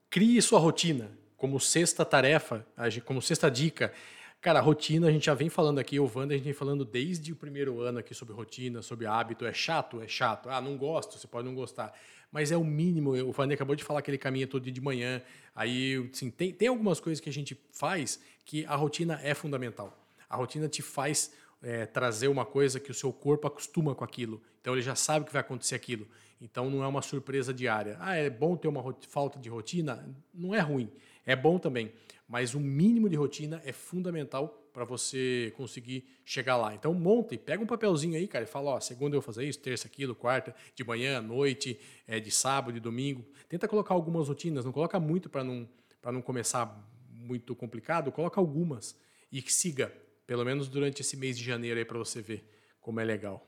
[0.09, 2.65] Crie sua rotina como sexta tarefa,
[3.05, 3.93] como sexta dica.
[4.41, 7.31] Cara, rotina a gente já vem falando aqui, o Wander, a gente vem falando desde
[7.31, 9.45] o primeiro ano aqui sobre rotina, sobre hábito.
[9.45, 10.01] É chato?
[10.01, 10.49] É chato.
[10.49, 11.93] Ah, não gosto, você pode não gostar.
[12.31, 13.11] Mas é o mínimo.
[13.11, 15.21] O Wander acabou de falar que ele caminha todo dia de manhã.
[15.55, 19.97] Aí, assim, tem, tem algumas coisas que a gente faz que a rotina é fundamental.
[20.29, 21.33] A rotina te faz
[21.65, 24.39] é, trazer uma coisa que o seu corpo acostuma com aquilo.
[24.61, 26.07] Então ele já sabe que vai acontecer aquilo.
[26.39, 27.97] Então não é uma surpresa diária.
[27.99, 30.07] Ah, é bom ter uma falta de rotina?
[30.31, 30.91] Não é ruim.
[31.25, 31.91] É bom também.
[32.27, 36.75] Mas o mínimo de rotina é fundamental para você conseguir chegar lá.
[36.75, 39.45] Então monta e pega um papelzinho aí, cara, e fala, ó, segunda eu vou fazer
[39.45, 43.25] isso, terça aquilo, quarta, de manhã, noite, é, de sábado, de domingo.
[43.49, 45.67] Tenta colocar algumas rotinas, não coloca muito para não,
[46.13, 48.95] não começar muito complicado, coloca algumas
[49.31, 49.91] e siga,
[50.25, 53.45] pelo menos durante esse mês de janeiro aí para você ver como é legal.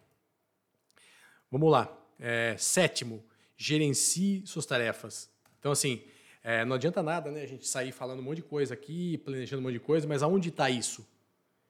[1.52, 1.96] Vamos lá.
[2.20, 3.24] É, sétimo,
[3.56, 5.30] gerencie suas tarefas.
[5.60, 6.04] Então, assim,
[6.44, 9.62] é, não adianta nada né, a gente sair falando um monte de coisa aqui, planejando
[9.62, 11.08] um monte de coisa, mas aonde está isso?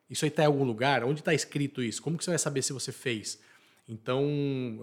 [0.10, 1.04] Isso aí está em algum lugar?
[1.04, 2.02] Onde está escrito isso?
[2.02, 3.40] Como que você vai saber se você fez?
[3.88, 4.26] Então,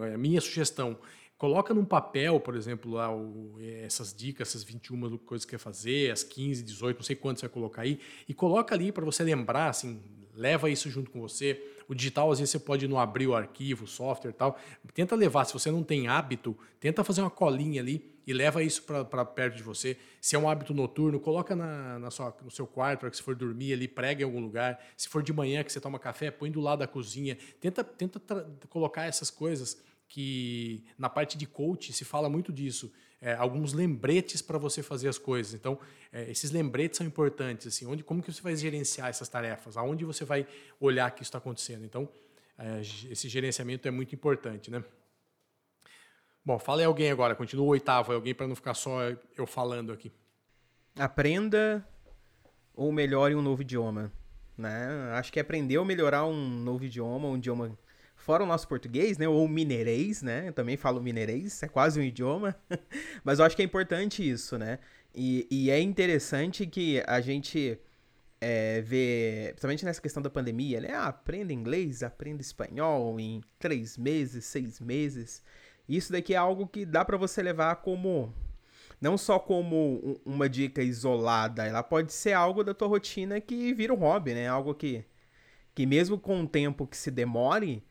[0.00, 0.98] é, minha sugestão,
[1.44, 6.10] coloca num papel, por exemplo, lá o, essas dicas, essas 21 coisas que quer fazer,
[6.10, 9.22] as 15, 18, não sei quanto você vai colocar aí, e coloca ali para você
[9.22, 10.00] lembrar, assim,
[10.34, 11.62] leva isso junto com você.
[11.86, 14.58] O digital, às vezes, você pode não abrir o arquivo, o software e tal.
[14.94, 18.82] Tenta levar, se você não tem hábito, tenta fazer uma colinha ali e leva isso
[18.82, 19.98] para perto de você.
[20.22, 23.22] Se é um hábito noturno, coloca na, na sua, no seu quarto, para que você
[23.22, 24.82] for dormir ali, prega em algum lugar.
[24.96, 27.36] Se for de manhã que você toma café, põe do lado da cozinha.
[27.60, 28.18] Tenta, tenta
[28.70, 32.92] colocar essas coisas que na parte de coach se fala muito disso.
[33.20, 35.54] É, alguns lembretes para você fazer as coisas.
[35.54, 35.76] Então,
[36.12, 37.66] é, esses lembretes são importantes.
[37.66, 39.76] Assim, onde, como que você vai gerenciar essas tarefas?
[39.76, 40.46] Aonde você vai
[40.78, 41.84] olhar que isso está acontecendo?
[41.84, 42.08] Então,
[42.56, 44.84] é, esse gerenciamento é muito importante, né?
[46.44, 49.00] Bom, fala aí alguém agora, continua o oitavo, alguém para não ficar só
[49.36, 50.12] eu falando aqui.
[50.96, 51.84] Aprenda
[52.72, 54.12] ou melhore um novo idioma.
[54.56, 55.10] Né?
[55.14, 57.76] Acho que aprender ou melhorar um novo idioma, um idioma
[58.24, 59.28] fora o nosso português, né?
[59.28, 60.48] Ou mineirês, né?
[60.48, 62.56] Eu também falo mineirês, é quase um idioma.
[63.22, 64.78] Mas eu acho que é importante isso, né?
[65.14, 67.78] E, e é interessante que a gente
[68.40, 70.88] é, vê, principalmente nessa questão da pandemia, né?
[70.92, 75.42] Ah, aprenda inglês, aprenda espanhol em três meses, seis meses.
[75.86, 78.32] Isso daqui é algo que dá para você levar como
[79.00, 83.92] não só como uma dica isolada, ela pode ser algo da tua rotina que vira
[83.92, 84.48] um hobby, né?
[84.48, 85.04] Algo que
[85.74, 87.82] que mesmo com o tempo que se demore,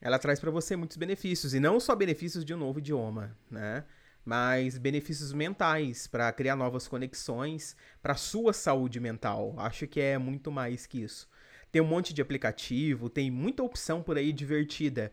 [0.00, 3.84] ela traz para você muitos benefícios e não só benefícios de um novo idioma, né?
[4.24, 9.54] Mas benefícios mentais para criar novas conexões para sua saúde mental.
[9.58, 11.28] Acho que é muito mais que isso.
[11.72, 15.12] Tem um monte de aplicativo, tem muita opção por aí divertida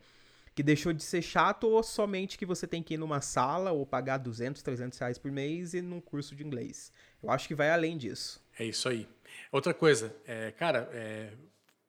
[0.55, 3.85] que deixou de ser chato ou somente que você tem que ir numa sala ou
[3.85, 6.93] pagar 200, 300 reais por mês e num curso de inglês.
[7.21, 8.41] Eu acho que vai além disso.
[8.57, 9.05] É isso aí.
[9.51, 11.33] Outra coisa, é, cara, é,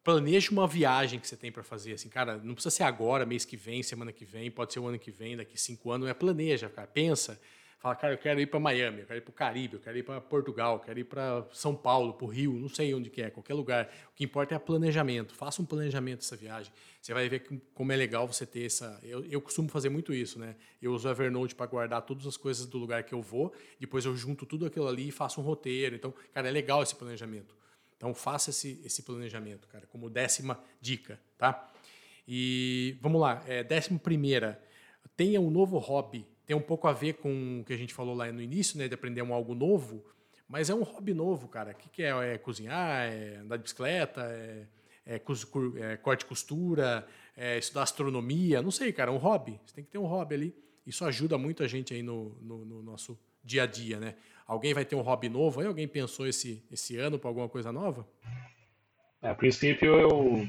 [0.07, 1.95] planeje uma viagem que você tem para fazer.
[1.95, 4.87] Assim, cara, não precisa ser agora, mês que vem, semana que vem, pode ser o
[4.87, 6.09] ano que vem, daqui cinco anos.
[6.09, 6.87] É planeja, cara.
[6.87, 7.41] Pensa.
[7.81, 9.99] Fala, cara, eu quero ir para Miami, eu quero ir para o Caribe, eu quero
[9.99, 13.11] ir para Portugal, eu quero ir para São Paulo, para o Rio, não sei onde
[13.11, 13.93] que é, qualquer lugar.
[14.13, 15.35] O que importa é planejamento.
[15.35, 16.73] Faça um planejamento dessa viagem.
[17.03, 19.01] Você vai ver como é legal você ter essa.
[19.03, 20.55] Eu, eu costumo fazer muito isso, né?
[20.81, 24.17] Eu uso Evernote para guardar todas as coisas do lugar que eu vou, depois eu
[24.17, 25.97] junto tudo aquilo ali e faço um roteiro.
[25.97, 27.57] Então, cara, é legal esse planejamento.
[27.97, 31.73] Então, faça esse, esse planejamento, cara, como décima dica, tá?
[32.29, 34.63] E vamos lá, é, décima primeira,
[35.17, 38.15] tenha um novo hobby tem um pouco a ver com o que a gente falou
[38.15, 40.05] lá no início, né, de aprender um algo novo,
[40.49, 41.73] mas é um hobby novo, cara.
[41.73, 42.35] O que, que é?
[42.35, 44.67] É cozinhar, é andar de bicicleta, é,
[45.05, 47.05] é, é corte e costura,
[47.37, 49.61] é estudar astronomia, não sei, cara, é um hobby.
[49.67, 50.55] Você tem que ter um hobby ali.
[50.87, 54.15] Isso ajuda muito a gente aí no, no, no nosso dia a dia, né?
[54.47, 55.61] Alguém vai ter um hobby novo?
[55.61, 58.07] Aí alguém pensou esse, esse ano para alguma coisa nova?
[59.21, 60.49] É, a princípio eu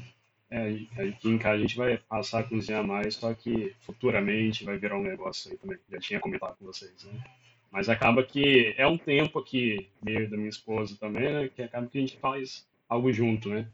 [0.50, 0.68] é,
[1.02, 4.96] aqui em casa a gente vai passar a cozinhar mais, só que futuramente vai virar
[4.96, 5.78] um negócio aí também.
[5.90, 7.22] Já tinha comentado com vocês, né?
[7.70, 11.48] Mas acaba que é um tempo aqui, meio da minha esposa também, né?
[11.48, 13.68] Que acaba que a gente faz algo junto, né?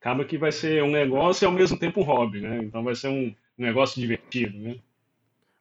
[0.00, 2.58] Acaba que vai ser um negócio e ao mesmo tempo um hobby, né?
[2.62, 4.78] Então vai ser um, negócio divertido, né?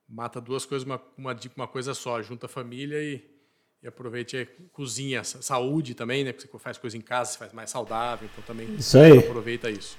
[0.07, 3.23] Mata duas coisas, uma, uma, uma coisa só, junta a família e,
[3.81, 6.33] e aproveite a cozinha, saúde também, né?
[6.33, 9.19] Porque você faz coisa em casa, você faz mais saudável, então também isso aí.
[9.19, 9.97] aproveita isso.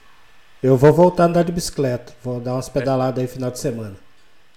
[0.62, 2.12] Eu vou voltar a andar de bicicleta.
[2.22, 3.22] Vou dar umas pedaladas é.
[3.22, 3.96] aí final de semana.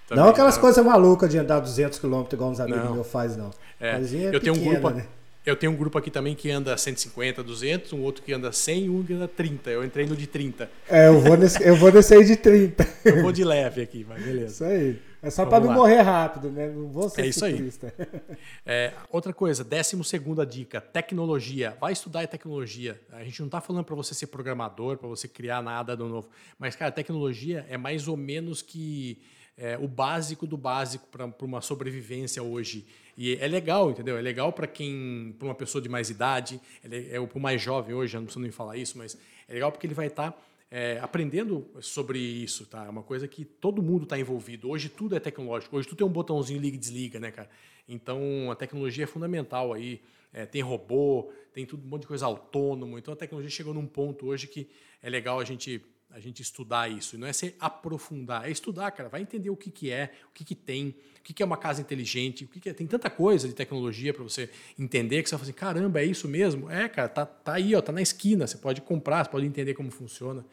[0.08, 3.50] Também, não aquelas coisas malucas de andar 200 km igual uns amigos meus fazem, não.
[3.80, 4.00] É.
[4.32, 5.06] eu, tenho um grupo, né?
[5.46, 8.84] eu tenho um grupo aqui também que anda 150, 200, um outro que anda 100
[8.84, 9.70] e um que anda 30.
[9.70, 10.68] Eu entrei no de 30.
[10.88, 12.86] É, eu vou nesse, eu vou nesse aí de 30.
[13.04, 14.52] eu vou de leve aqui, mas beleza.
[14.52, 14.98] Isso aí.
[15.22, 16.68] É só para não morrer rápido, né?
[16.68, 17.94] Não vou ser é isso ciclista.
[17.96, 18.36] aí.
[18.66, 21.76] É, outra coisa, décimo segunda dica, tecnologia.
[21.80, 23.00] Vai estudar tecnologia.
[23.12, 26.28] A gente não está falando para você ser programador, para você criar nada do novo.
[26.58, 29.22] Mas, cara, tecnologia é mais ou menos que
[29.56, 32.86] é, o básico do básico para uma sobrevivência hoje.
[33.16, 34.16] E é legal, entendeu?
[34.16, 37.60] É legal para quem, para uma pessoa de mais idade, é, é para o mais
[37.60, 39.16] jovem hoje, não preciso nem falar isso, mas
[39.48, 40.32] é legal porque ele vai estar...
[40.32, 40.38] Tá
[40.74, 42.86] é, aprendendo sobre isso, tá?
[42.86, 44.70] É uma coisa que todo mundo está envolvido.
[44.70, 45.76] Hoje tudo é tecnológico.
[45.76, 47.50] Hoje tudo tem um botãozinho liga e desliga, né, cara?
[47.86, 50.00] Então a tecnologia é fundamental aí.
[50.32, 52.96] é, tem robô, tem tudo, um monte de coisa autônomo.
[52.96, 54.66] Então a tecnologia chegou num ponto hoje que
[55.02, 57.16] é legal a gente a gente estudar isso.
[57.16, 59.08] E não é se aprofundar, é estudar, cara.
[59.08, 61.56] Vai entender o que, que é, o que, que tem, o que, que é uma
[61.56, 62.74] casa inteligente, o que, que é.
[62.74, 66.28] Tem tanta coisa de tecnologia para você entender que você vai assim, caramba, é isso
[66.28, 66.70] mesmo?
[66.70, 68.46] É, cara, tá, tá aí, ó, tá na esquina.
[68.46, 70.44] Você pode comprar, você pode entender como funciona.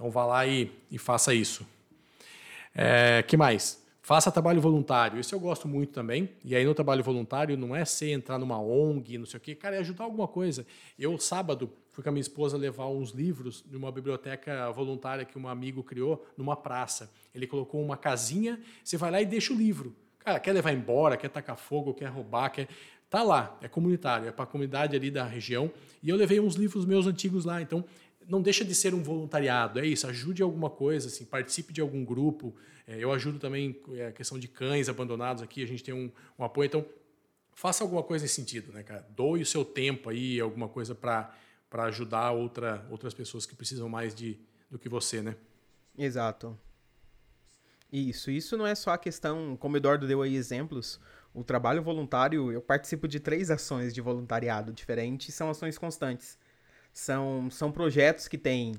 [0.00, 1.66] Então vá lá e, e faça isso.
[2.74, 3.84] É, que mais?
[4.00, 5.20] Faça trabalho voluntário.
[5.20, 6.30] Isso eu gosto muito também.
[6.42, 9.54] E aí no trabalho voluntário não é ser entrar numa ONG, não sei o quê.
[9.54, 10.66] Cara, é ajudar alguma coisa.
[10.98, 15.46] Eu, sábado, fui com a minha esposa levar uns livros numa biblioteca voluntária que um
[15.46, 17.12] amigo criou numa praça.
[17.34, 19.94] Ele colocou uma casinha, você vai lá e deixa o livro.
[20.20, 22.68] Cara, quer levar embora, quer tacar fogo, quer roubar, quer.
[23.10, 25.70] Tá lá, é comunitário, é para a comunidade ali da região.
[26.02, 27.60] E eu levei uns livros meus antigos lá.
[27.60, 27.84] Então,
[28.28, 32.04] não deixa de ser um voluntariado, é isso, ajude alguma coisa, assim, participe de algum
[32.04, 32.54] grupo.
[32.86, 36.10] É, eu ajudo também é, a questão de cães abandonados aqui, a gente tem um,
[36.38, 36.86] um apoio, então
[37.52, 39.06] faça alguma coisa nesse sentido, né, cara?
[39.16, 41.34] Doe o seu tempo aí, alguma coisa para
[41.72, 44.38] ajudar outra, outras pessoas que precisam mais de,
[44.70, 45.36] do que você, né?
[45.96, 46.58] Exato.
[47.92, 51.00] Isso, isso não é só a questão, como o Eduardo deu aí exemplos,
[51.34, 56.38] o trabalho voluntário, eu participo de três ações de voluntariado diferentes, são ações constantes.
[56.92, 58.74] São, são projetos que têm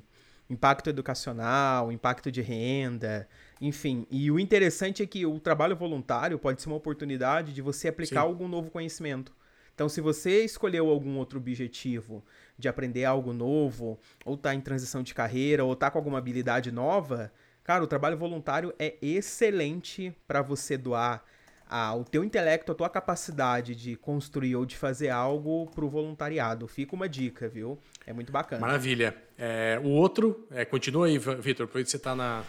[0.50, 3.28] impacto educacional, impacto de renda,
[3.60, 4.06] enfim.
[4.12, 8.22] E o interessante é que o trabalho voluntário pode ser uma oportunidade de você aplicar
[8.22, 8.28] Sim.
[8.28, 9.34] algum novo conhecimento.
[9.74, 12.24] Então, se você escolheu algum outro objetivo
[12.58, 16.72] de aprender algo novo, ou está em transição de carreira, ou está com alguma habilidade
[16.72, 17.32] nova,
[17.64, 21.24] cara, o trabalho voluntário é excelente para você doar
[21.72, 25.90] a, o teu intelecto, a tua capacidade de construir ou de fazer algo para o
[25.90, 26.68] voluntariado.
[26.68, 27.80] Fica uma dica, viu?
[28.06, 28.60] É muito bacana.
[28.60, 29.16] Maravilha.
[29.38, 32.44] É, o outro, é, continua aí, Vitor, por você tá na.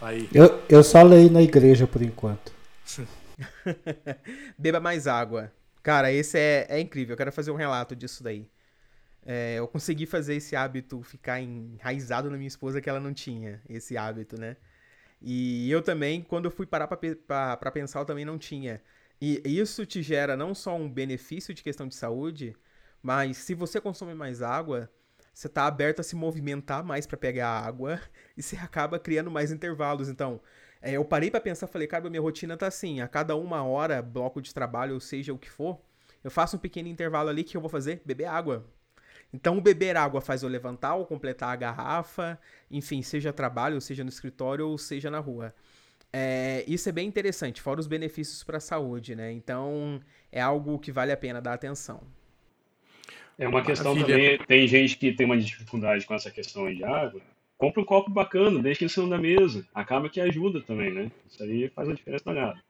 [0.00, 0.28] Tá aí.
[0.34, 2.52] Eu, eu só leio na igreja por enquanto.
[4.58, 5.52] Beba mais água.
[5.80, 7.12] Cara, esse é, é incrível.
[7.12, 8.50] Eu quero fazer um relato disso daí.
[9.24, 13.60] É, eu consegui fazer esse hábito ficar enraizado na minha esposa que ela não tinha
[13.68, 14.56] esse hábito, né?
[15.20, 18.80] E eu também, quando eu fui parar para pensar, eu também não tinha.
[19.20, 22.54] E isso te gera não só um benefício de questão de saúde,
[23.02, 24.90] mas se você consome mais água,
[25.34, 28.00] você está aberto a se movimentar mais para pegar água
[28.36, 30.08] e você acaba criando mais intervalos.
[30.08, 30.40] Então,
[30.80, 34.00] é, eu parei para pensar, falei, cara, minha rotina tá assim, a cada uma hora,
[34.02, 35.80] bloco de trabalho, ou seja o que for,
[36.22, 38.66] eu faço um pequeno intervalo ali que eu vou fazer beber água.
[39.32, 42.38] Então, o beber água faz eu levantar ou completar a garrafa,
[42.70, 45.54] enfim, seja trabalho, seja no escritório ou seja na rua.
[46.12, 49.30] É, isso é bem interessante, fora os benefícios para a saúde, né?
[49.30, 50.00] Então,
[50.32, 52.00] é algo que vale a pena dar atenção.
[53.38, 54.38] É uma questão Maravilha.
[54.38, 57.20] também, tem gente que tem uma dificuldade com essa questão de água,
[57.56, 59.64] compra um copo bacana, deixa em cima da mesa.
[59.74, 61.12] Acaba que ajuda também, né?
[61.28, 62.60] Isso aí faz uma diferença danada.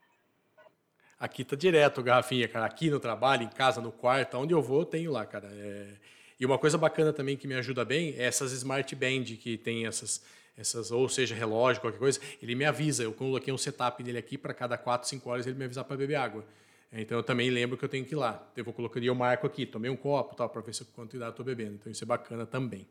[1.18, 2.66] Aqui tá direto, garrafinha, cara.
[2.66, 5.48] Aqui no trabalho, em casa, no quarto, onde eu vou, eu tenho lá, cara.
[5.50, 5.94] É...
[6.38, 9.86] E uma coisa bacana também que me ajuda bem é essas smart band que tem
[9.86, 10.22] essas,
[10.56, 12.20] essas ou seja, relógio, qualquer coisa.
[12.40, 13.02] Ele me avisa.
[13.02, 15.96] Eu coloquei um setup dele aqui para cada 4, 5 horas ele me avisar para
[15.96, 16.44] beber água.
[16.92, 18.50] Então eu também lembro que eu tenho que ir lá.
[18.56, 21.44] Eu vou colocar eu marco aqui, tomei um copo, tal, para ver se quantidade estou
[21.44, 21.74] bebendo.
[21.74, 22.86] Então isso é bacana também.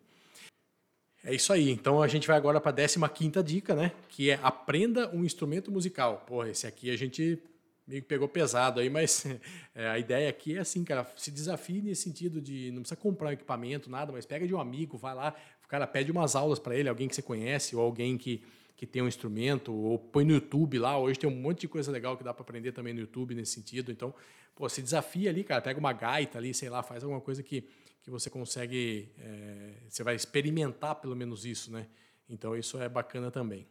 [1.24, 1.72] É isso aí.
[1.72, 3.92] Então a gente vai agora para a 15 dica, né?
[4.10, 6.24] Que é aprenda um instrumento musical.
[6.28, 7.40] Porra, esse aqui a gente
[7.88, 9.26] meio que pegou pesado aí, mas
[9.74, 13.30] é, a ideia aqui é assim, cara, se desafie nesse sentido de não precisa comprar
[13.30, 16.60] um equipamento, nada, mas pega de um amigo, vai lá, o cara pede umas aulas
[16.60, 18.44] para ele, alguém que você conhece ou alguém que,
[18.76, 20.98] que tem um instrumento, ou põe no YouTube lá.
[21.00, 23.54] Hoje tem um monte de coisa legal que dá para aprender também no YouTube nesse
[23.54, 23.92] sentido.
[23.92, 24.14] Então,
[24.56, 27.68] pô, se desafia ali, cara, pega uma gaita ali, sei lá, faz alguma coisa que
[28.08, 31.90] que você consegue, é, você vai experimentar pelo menos isso, né?
[32.30, 33.68] Então isso é bacana também.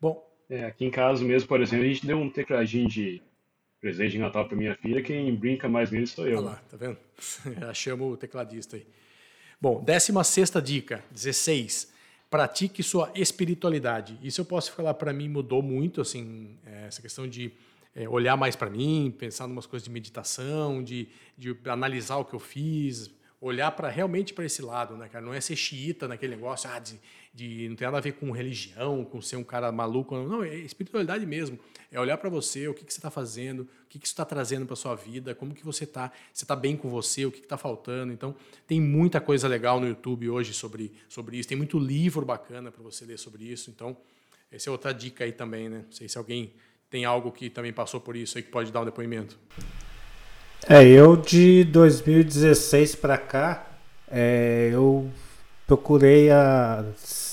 [0.00, 0.29] Bom.
[0.50, 3.22] É, aqui em casa mesmo, por exemplo, a gente deu um tecladinho de
[3.80, 6.38] presente de Natal para minha filha, quem brinca mais nele sou eu.
[6.38, 6.98] Olha lá, tá vendo?
[7.60, 8.84] Já chamo o tecladista aí.
[9.60, 11.92] Bom, 16 dica, 16.
[12.28, 14.18] Pratique sua espiritualidade.
[14.22, 17.52] Isso eu posso falar para mim mudou muito, assim, é, essa questão de
[17.94, 21.08] é, olhar mais para mim, pensar em umas coisas de meditação, de,
[21.38, 23.10] de analisar o que eu fiz,
[23.40, 25.24] olhar para realmente para esse lado, né, cara?
[25.24, 27.00] Não é ser xiita naquele negócio, ah, de,
[27.32, 30.54] de, não tem nada a ver com religião, com ser um cara maluco, não, é
[30.56, 31.58] espiritualidade mesmo.
[31.90, 34.24] É olhar para você, o que, que você está fazendo, o que, que isso está
[34.24, 37.40] trazendo para sua vida, como que você está, você está bem com você, o que
[37.40, 38.12] está faltando.
[38.12, 38.36] Então,
[38.66, 42.82] tem muita coisa legal no YouTube hoje sobre, sobre isso, tem muito livro bacana para
[42.82, 43.70] você ler sobre isso.
[43.70, 43.96] Então,
[44.52, 45.84] essa é outra dica aí também, né?
[45.86, 46.52] Não sei se alguém
[46.90, 49.38] tem algo que também passou por isso aí que pode dar um depoimento?
[50.68, 53.66] É, eu de 2016 para cá,
[54.10, 55.10] é, eu
[55.66, 57.32] procurei a estar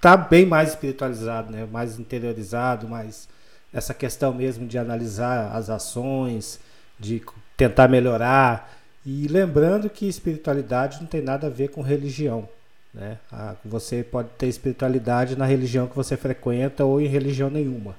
[0.00, 1.66] tá bem mais espiritualizado, né?
[1.70, 3.28] mais interiorizado, mais
[3.72, 6.60] essa questão mesmo de analisar as ações,
[6.98, 7.22] de
[7.56, 8.72] tentar melhorar.
[9.04, 12.48] E lembrando que espiritualidade não tem nada a ver com religião.
[12.94, 13.18] Né?
[13.64, 17.96] Você pode ter espiritualidade na religião que você frequenta ou em religião nenhuma.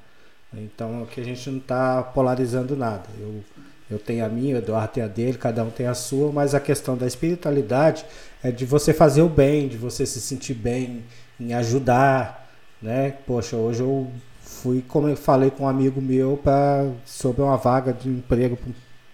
[0.54, 3.04] Então aqui a gente não está polarizando nada.
[3.20, 3.44] Eu,
[3.90, 6.56] eu tenho a minha, o Eduardo tem a dele, cada um tem a sua, mas
[6.56, 8.06] a questão da espiritualidade
[8.44, 11.04] é de você fazer o bem, de você se sentir bem,
[11.40, 12.50] em ajudar.
[12.82, 13.14] Né?
[13.26, 14.08] Poxa, hoje eu
[14.42, 18.58] fui, como eu falei com um amigo meu pra, sobre uma vaga de emprego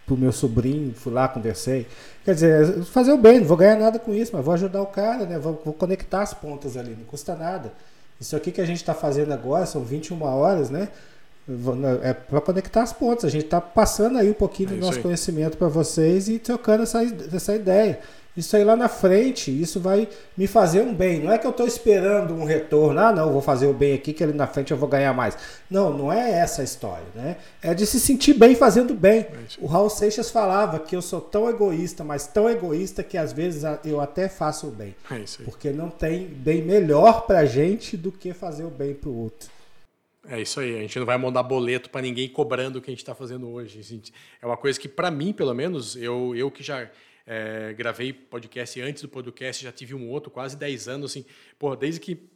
[0.05, 1.87] pro meu sobrinho, fui lá, conversei.
[2.23, 4.87] Quer dizer, fazer o bem, não vou ganhar nada com isso, mas vou ajudar o
[4.87, 5.37] cara, né?
[5.39, 7.71] Vou, vou conectar as pontas ali, não custa nada.
[8.19, 10.89] Isso aqui que a gente está fazendo agora, são 21 horas, né?
[12.03, 13.25] É para conectar as pontas.
[13.25, 15.03] A gente está passando aí um pouquinho é do nosso aí.
[15.03, 17.99] conhecimento para vocês e trocando essa, essa ideia.
[18.35, 21.19] Isso aí lá na frente, isso vai me fazer um bem.
[21.19, 24.13] Não é que eu estou esperando um retorno, ah, não, vou fazer o bem aqui
[24.13, 25.37] que ali na frente eu vou ganhar mais.
[25.69, 27.35] Não, não é essa a história, né?
[27.61, 29.27] É de se sentir bem fazendo bem.
[29.59, 33.63] O Raul Seixas falava que eu sou tão egoísta, mas tão egoísta que às vezes
[33.83, 34.95] eu até faço o bem.
[35.41, 39.49] É porque não tem bem melhor pra gente do que fazer o bem pro outro.
[40.27, 42.93] É isso aí, a gente não vai mandar boleto para ninguém cobrando o que a
[42.93, 44.03] gente está fazendo hoje.
[44.39, 46.89] É uma coisa que, para mim, pelo menos, eu, eu que já
[47.25, 51.25] é, gravei podcast antes do podcast, já tive um outro, quase 10 anos, assim,
[51.57, 52.29] porra, desde que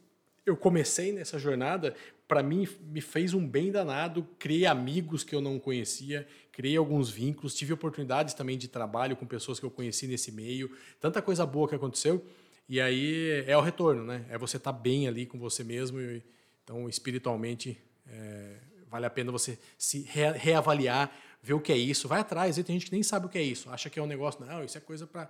[0.47, 1.95] eu comecei nessa jornada,
[2.27, 7.09] para mim me fez um bem danado, criei amigos que eu não conhecia, criei alguns
[7.11, 11.45] vínculos, tive oportunidades também de trabalho com pessoas que eu conheci nesse meio, tanta coisa
[11.45, 12.25] boa que aconteceu,
[12.67, 14.25] e aí é o retorno, né?
[14.27, 16.23] É você estar tá bem ali com você mesmo e,
[16.65, 17.79] então, espiritualmente,
[18.11, 18.55] é,
[18.89, 22.55] vale a pena você se re reavaliar, ver o que é isso, vai atrás.
[22.55, 24.63] Tem gente que nem sabe o que é isso, acha que é um negócio, não,
[24.63, 25.29] isso é coisa para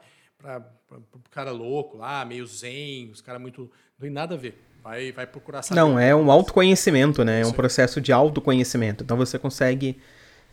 [0.89, 3.63] o cara louco lá, meio zen, os caras muito.
[3.63, 4.57] Não tem nada a ver.
[4.81, 5.79] Vai, vai procurar saber.
[5.79, 7.41] Não, é um autoconhecimento, né?
[7.41, 9.03] É um processo de autoconhecimento.
[9.03, 9.99] Então você consegue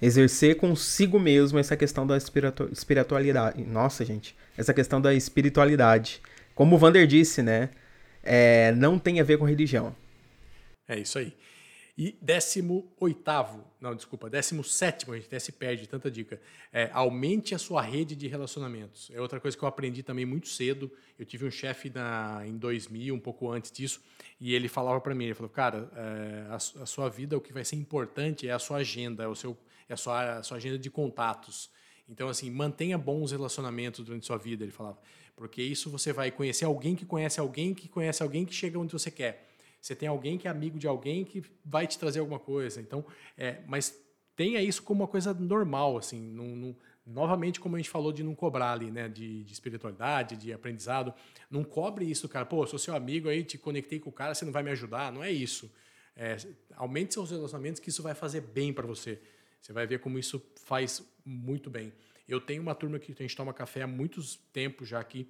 [0.01, 3.62] exercer consigo mesmo essa questão da espiritualidade.
[3.62, 6.20] Nossa, gente, essa questão da espiritualidade.
[6.55, 7.70] Como o Vander disse, né?
[8.22, 9.95] É, não tem a ver com religião.
[10.89, 11.35] É isso aí.
[11.97, 16.41] E décimo oitavo, não, desculpa, décimo sétimo, a gente até se perde, tanta dica.
[16.72, 19.11] É, aumente a sua rede de relacionamentos.
[19.12, 20.91] É outra coisa que eu aprendi também muito cedo.
[21.18, 21.93] Eu tive um chefe
[22.47, 24.01] em 2000, um pouco antes disso,
[24.41, 27.53] e ele falava para mim, ele falou, cara, é, a, a, sua vida, o que
[27.53, 29.57] vai ser importante é a sua agenda, é, o seu,
[29.87, 31.68] é a, sua, a sua agenda de contatos.
[32.09, 34.99] Então, assim, mantenha bons relacionamentos durante sua vida, ele falava.
[35.37, 38.93] Porque isso você vai conhecer alguém que conhece alguém que conhece alguém que chega onde
[38.93, 39.51] você quer
[39.83, 42.80] você tem alguém que é amigo de alguém que vai te trazer alguma coisa.
[42.80, 43.05] Então,
[43.37, 44.01] é, mas
[44.37, 48.22] tenha isso como uma coisa normal, assim, num, num, novamente como a gente falou de
[48.22, 51.12] não cobrar ali, né, de, de, espiritualidade, de aprendizado,
[51.51, 52.47] não cobre isso, cara.
[52.47, 55.11] Pô, sou seu amigo aí, te conectei com o cara, você não vai me ajudar?
[55.11, 55.68] Não é isso.
[56.14, 56.37] É,
[56.76, 59.20] aumente seus relacionamentos, que isso vai fazer bem para você.
[59.61, 61.93] Você vai ver como isso faz muito bem.
[62.28, 65.28] Eu tenho uma turma que a gente toma café há muitos tempos já aqui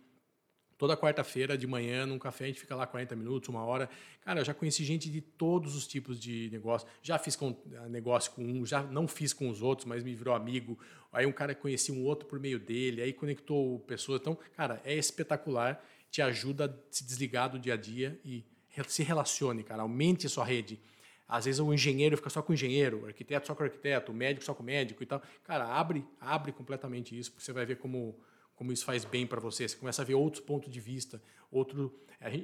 [0.82, 3.88] Toda quarta-feira de manhã, num café, a gente fica lá 40 minutos, uma hora.
[4.24, 6.88] Cara, eu já conheci gente de todos os tipos de negócio.
[7.00, 10.12] Já fiz com, eh, negócio com um, já não fiz com os outros, mas me
[10.12, 10.76] virou amigo.
[11.12, 14.20] Aí um cara conhecia um outro por meio dele, aí conectou pessoas.
[14.20, 15.80] Então, cara, é espetacular.
[16.10, 18.44] Te ajuda a se desligar do dia a dia e
[18.88, 19.82] se relacione, cara.
[19.82, 20.80] Aumente a sua rede.
[21.28, 24.10] Às vezes o engenheiro fica só com o engenheiro, o arquiteto só com o arquiteto,
[24.10, 25.22] o médico só com o médico e tal.
[25.44, 28.18] Cara, abre, abre completamente isso, porque você vai ver como
[28.56, 29.68] como isso faz bem para você.
[29.68, 31.92] Você começa a ver outros pontos de vista, outro.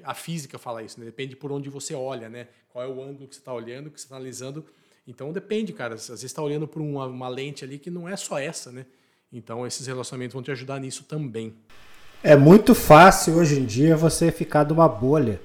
[0.02, 1.06] A física fala isso, né?
[1.06, 2.48] Depende por onde você olha, né?
[2.68, 4.64] Qual é o ângulo que você está olhando, que você está analisando.
[5.06, 5.94] Então depende, cara.
[5.94, 8.84] Às vezes está olhando por uma, uma, lente ali que não é só essa, né?
[9.32, 11.54] Então esses relacionamentos vão te ajudar nisso também.
[12.22, 15.40] É muito fácil hoje em dia você ficar de uma bolha,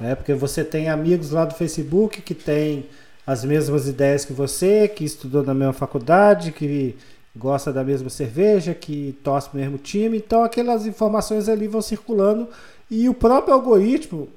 [0.00, 0.14] né?
[0.14, 2.88] Porque você tem amigos lá do Facebook que têm
[3.26, 6.96] as mesmas ideias que você, que estudou na mesma faculdade, que
[7.38, 10.18] gosta da mesma cerveja, que torce para o mesmo time.
[10.18, 12.48] Então aquelas informações ali vão circulando
[12.90, 14.28] e o próprio algoritmo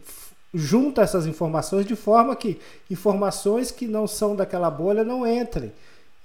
[0.54, 5.72] junta essas informações de forma que informações que não são daquela bolha não entrem.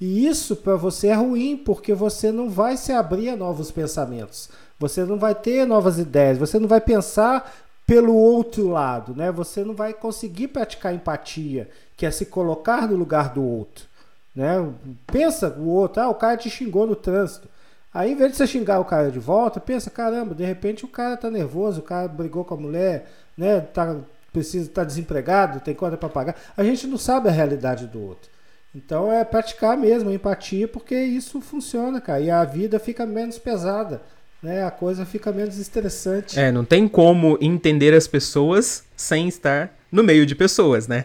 [0.00, 4.48] E isso para você é ruim, porque você não vai se abrir a novos pensamentos.
[4.78, 7.54] Você não vai ter novas ideias, você não vai pensar
[7.86, 9.30] pelo outro lado, né?
[9.30, 13.86] Você não vai conseguir praticar empatia, que é se colocar no lugar do outro.
[14.35, 14.72] Né?
[15.07, 17.49] Pensa o outro, ah, o cara te xingou no trânsito.
[17.93, 20.89] Aí, em vez de você xingar o cara de volta, pensa, caramba, de repente o
[20.89, 23.09] cara tá nervoso, o cara brigou com a mulher,
[23.39, 23.61] né?
[23.61, 23.97] Tá,
[24.32, 26.35] precisa tá desempregado, tem conta para pagar.
[26.57, 28.28] A gente não sabe a realidade do outro.
[28.74, 32.20] Então é praticar mesmo a empatia, porque isso funciona, cara.
[32.20, 34.03] E a vida fica menos pesada,
[34.43, 34.64] né?
[34.64, 36.41] A coisa fica menos estressante.
[36.41, 41.05] É, não tem como entender as pessoas sem estar no meio de pessoas, né?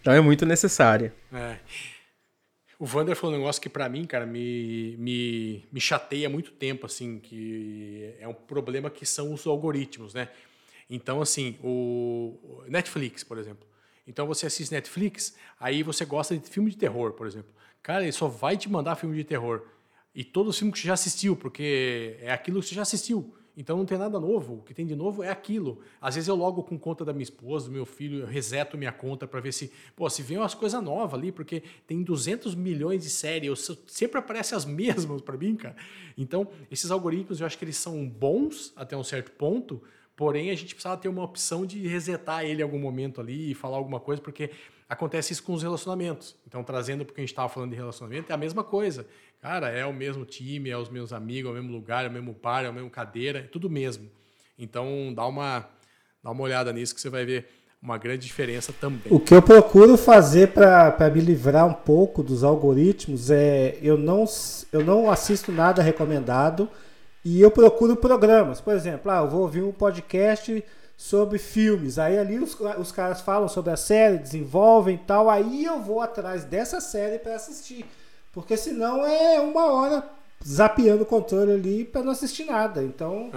[0.00, 1.10] Então é muito necessário.
[1.34, 1.56] É.
[2.80, 6.50] O Vander falou um negócio que para mim, cara, me, me, me chateia há muito
[6.50, 10.30] tempo, assim, que é um problema que são os algoritmos, né?
[10.88, 13.68] Então, assim, o Netflix, por exemplo.
[14.06, 17.50] Então você assiste Netflix, aí você gosta de filme de terror, por exemplo.
[17.82, 19.60] Cara, ele só vai te mandar filme de terror.
[20.14, 23.36] E todos os filmes que você já assistiu, porque é aquilo que você já assistiu.
[23.56, 24.54] Então não tem nada novo.
[24.54, 25.80] O que tem de novo é aquilo.
[26.00, 28.92] Às vezes eu logo com conta da minha esposa, do meu filho, eu reseto minha
[28.92, 33.02] conta para ver se, pô, se vem umas coisas novas ali, porque tem 200 milhões
[33.02, 35.76] de séries, sempre aparecem as mesmas para mim, cara.
[36.16, 39.82] Então, esses algoritmos eu acho que eles são bons até um certo ponto,
[40.16, 43.54] porém a gente precisava ter uma opção de resetar ele em algum momento ali e
[43.54, 44.50] falar alguma coisa, porque
[44.90, 46.34] acontece isso com os relacionamentos.
[46.46, 49.06] Então, trazendo porque a gente estava falando de relacionamento, é a mesma coisa.
[49.40, 52.12] Cara, é o mesmo time, é os meus amigos, é o mesmo lugar, é o
[52.12, 54.10] mesmo par, é o mesmo cadeira, é tudo mesmo.
[54.58, 55.66] Então, dá uma,
[56.22, 57.46] dá uma olhada nisso que você vai ver
[57.82, 59.10] uma grande diferença também.
[59.10, 64.26] O que eu procuro fazer para me livrar um pouco dos algoritmos é eu não,
[64.70, 66.68] eu não assisto nada recomendado
[67.24, 68.60] e eu procuro programas.
[68.60, 70.62] Por exemplo, ah, eu vou ouvir um podcast
[70.94, 71.98] sobre filmes.
[71.98, 75.30] Aí ali os, os caras falam sobre a série, desenvolvem e tal.
[75.30, 77.86] Aí eu vou atrás dessa série para assistir.
[78.32, 80.08] Porque senão é uma hora
[80.46, 82.82] zapeando o controle ali para não assistir nada.
[82.82, 83.30] Então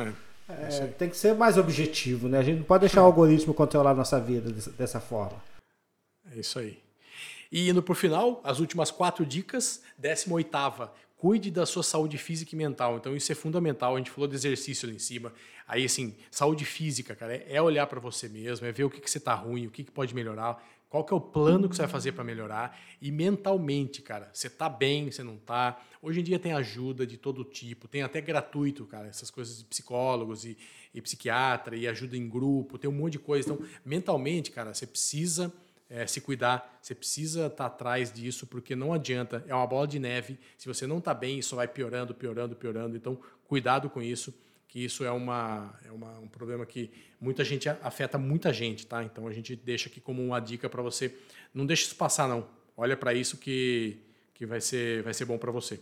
[0.48, 2.39] é, é, tem que ser mais objetivo, né?
[2.39, 5.41] A gente não pode deixar o algoritmo controlar a nossa vida dessa, forma.
[6.32, 6.80] É isso aí.
[7.52, 9.82] E indo por final, as últimas quatro dicas.
[9.98, 12.98] Décima oitava, cuide da sua saúde física e mental.
[12.98, 13.96] Então isso é fundamental.
[13.96, 15.34] A gente falou de exercício ali em cima.
[15.68, 19.10] Aí assim, saúde física, cara, é olhar para você mesmo, é ver o que, que
[19.10, 20.62] você está ruim, o que, que pode melhorar.
[20.94, 22.80] Qual que é o plano que você vai fazer para melhorar?
[23.02, 25.82] E mentalmente, cara, você tá bem, você não tá?
[26.00, 29.66] Hoje em dia tem ajuda de todo tipo, tem até gratuito, cara, essas coisas de
[29.66, 30.56] psicólogos e,
[30.94, 33.52] e psiquiatra e ajuda em grupo, tem um monte de coisa.
[33.52, 35.52] Então, mentalmente, cara, você precisa
[35.89, 39.88] é, se cuidar, você precisa estar tá atrás disso, porque não adianta, é uma bola
[39.88, 40.38] de neve.
[40.60, 42.96] Se você não está bem, isso vai piorando, piorando, piorando.
[42.96, 43.18] Então,
[43.48, 44.32] cuidado com isso
[44.74, 46.89] que isso é, uma, é uma, um problema que
[47.21, 49.03] muita gente afeta muita gente, tá?
[49.03, 51.13] Então a gente deixa aqui como uma dica para você,
[51.53, 52.47] não deixe isso passar não.
[52.76, 53.99] Olha para isso que,
[54.34, 55.80] que vai ser vai ser bom para você.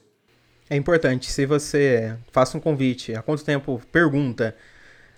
[0.69, 4.53] É importante, se você faça um convite, há quanto tempo pergunta,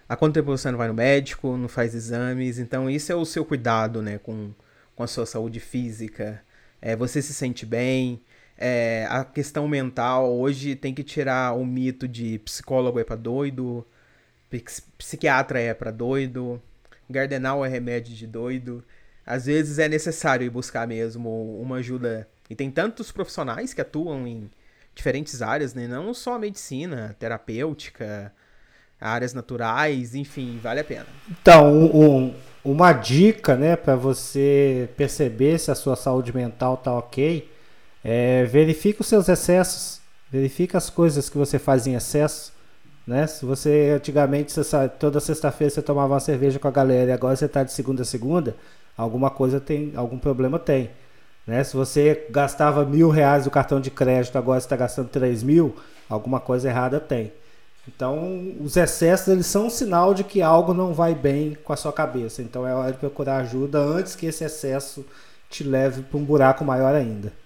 [0.08, 3.26] há quanto tempo você não vai no médico, não faz exames, então isso é o
[3.26, 4.54] seu cuidado, né, com,
[4.96, 6.44] com a sua saúde física.
[6.80, 8.22] É, você se sente bem,
[8.66, 13.86] é, a questão mental, hoje tem que tirar o mito de psicólogo é para doido,
[14.98, 16.62] psiquiatra é para doido,
[17.10, 18.82] gardenal é remédio de doido.
[19.26, 22.26] Às vezes é necessário ir buscar mesmo uma ajuda.
[22.50, 24.50] E tem tantos profissionais que atuam em
[24.96, 25.86] diferentes áreas, né?
[25.86, 28.34] Não só medicina, terapêutica,
[29.00, 31.08] áreas naturais, enfim, vale a pena.
[31.30, 32.34] Então, um,
[32.64, 37.52] uma dica, né, para você perceber se a sua saúde mental tá ok,
[38.04, 42.52] é, verifique os seus excessos, verifique as coisas que você faz em excesso.
[43.08, 43.26] Né?
[43.28, 47.36] Se você antigamente você, toda sexta-feira você tomava uma cerveja com a galera e agora
[47.36, 48.56] você está de segunda a segunda,
[48.98, 50.90] alguma coisa tem, algum problema tem.
[51.48, 51.64] Né?
[51.64, 55.76] Se você gastava mil reais no cartão de crédito, agora está gastando três mil,
[56.10, 57.32] alguma coisa errada tem.
[57.86, 61.76] Então, os excessos eles são um sinal de que algo não vai bem com a
[61.76, 62.42] sua cabeça.
[62.42, 65.06] Então, é hora de procurar ajuda antes que esse excesso
[65.50, 67.43] te leve para um buraco maior ainda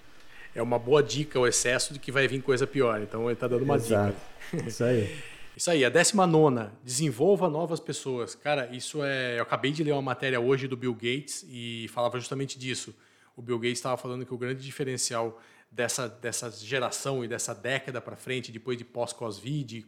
[0.54, 3.00] é uma boa dica o excesso de que vai vir coisa pior.
[3.00, 4.16] Então ele está dando uma Exato.
[4.52, 4.68] dica.
[4.68, 5.18] Isso aí.
[5.56, 8.34] Isso aí, a décima nona, desenvolva novas pessoas.
[8.36, 9.38] Cara, isso é.
[9.38, 12.94] Eu acabei de ler uma matéria hoje do Bill Gates e falava justamente disso.
[13.36, 15.40] O Bill Gates estava falando que o grande diferencial
[15.70, 19.84] dessa, dessa geração e dessa década para frente, depois de pós-Covid,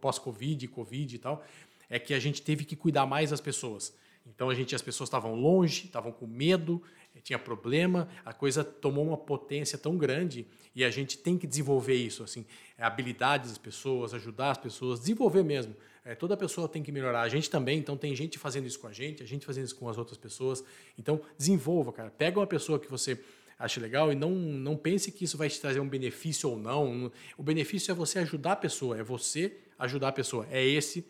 [0.00, 1.44] pós-Covid, Covid e tal,
[1.88, 3.94] é que a gente teve que cuidar mais das pessoas.
[4.26, 6.82] Então a gente, as pessoas estavam longe, estavam com medo,
[7.22, 11.94] tinha problema, a coisa tomou uma potência tão grande e a gente tem que desenvolver
[11.94, 12.44] isso, assim,
[12.78, 15.74] é habilidades das pessoas, ajudar as pessoas, desenvolver mesmo.
[16.04, 17.22] É, toda pessoa tem que melhorar.
[17.22, 19.76] A gente também, então tem gente fazendo isso com a gente, a gente fazendo isso
[19.76, 20.64] com as outras pessoas.
[20.98, 22.10] Então desenvolva, cara.
[22.10, 23.18] Pega uma pessoa que você
[23.58, 27.12] acha legal e não, não pense que isso vai te trazer um benefício ou não.
[27.36, 30.46] O benefício é você ajudar a pessoa, é você ajudar a pessoa.
[30.50, 31.04] É esse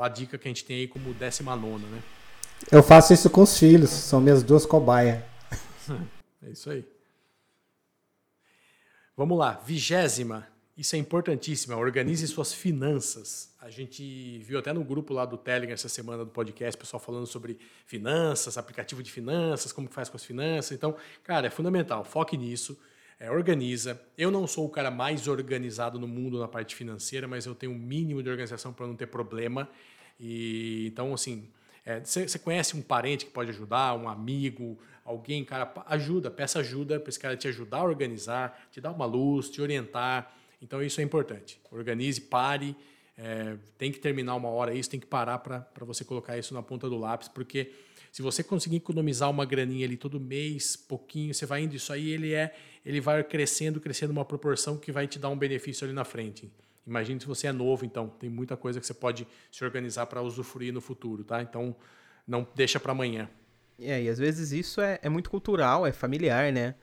[0.00, 2.02] a dica que a gente tem aí como décima nona, né?
[2.70, 5.31] Eu faço isso com os filhos, são minhas duas cobaias.
[6.44, 6.84] É isso aí.
[9.16, 10.48] Vamos lá, vigésima.
[10.76, 11.76] Isso é importantíssimo.
[11.76, 13.54] Organize suas finanças.
[13.60, 17.26] A gente viu até no grupo lá do Telegram essa semana do podcast, pessoal falando
[17.26, 20.72] sobre finanças, aplicativo de finanças, como que faz com as finanças.
[20.72, 22.02] Então, cara, é fundamental.
[22.04, 22.76] Foque nisso.
[23.20, 24.00] É, organiza.
[24.18, 27.70] Eu não sou o cara mais organizado no mundo na parte financeira, mas eu tenho
[27.70, 29.68] o um mínimo de organização para não ter problema.
[30.18, 31.48] E então, assim,
[32.02, 36.98] Você é, conhece um parente que pode ajudar, um amigo, alguém, cara, ajuda, peça ajuda
[37.00, 40.34] para esse cara te ajudar a organizar, te dar uma luz, te orientar.
[40.60, 41.60] Então isso é importante.
[41.70, 42.76] Organize, pare.
[43.16, 46.62] É, tem que terminar uma hora isso, tem que parar para você colocar isso na
[46.62, 47.70] ponta do lápis, porque
[48.10, 52.10] se você conseguir economizar uma graninha ali todo mês, pouquinho, você vai indo, isso aí
[52.10, 55.94] ele é, ele vai crescendo, crescendo uma proporção que vai te dar um benefício ali
[55.94, 56.50] na frente.
[56.86, 60.20] Imagine se você é novo, então tem muita coisa que você pode se organizar para
[60.20, 61.40] usufruir no futuro, tá?
[61.40, 61.76] Então
[62.26, 63.30] não deixa para amanhã.
[63.78, 66.74] É, e às vezes isso é, é muito cultural, é familiar, né?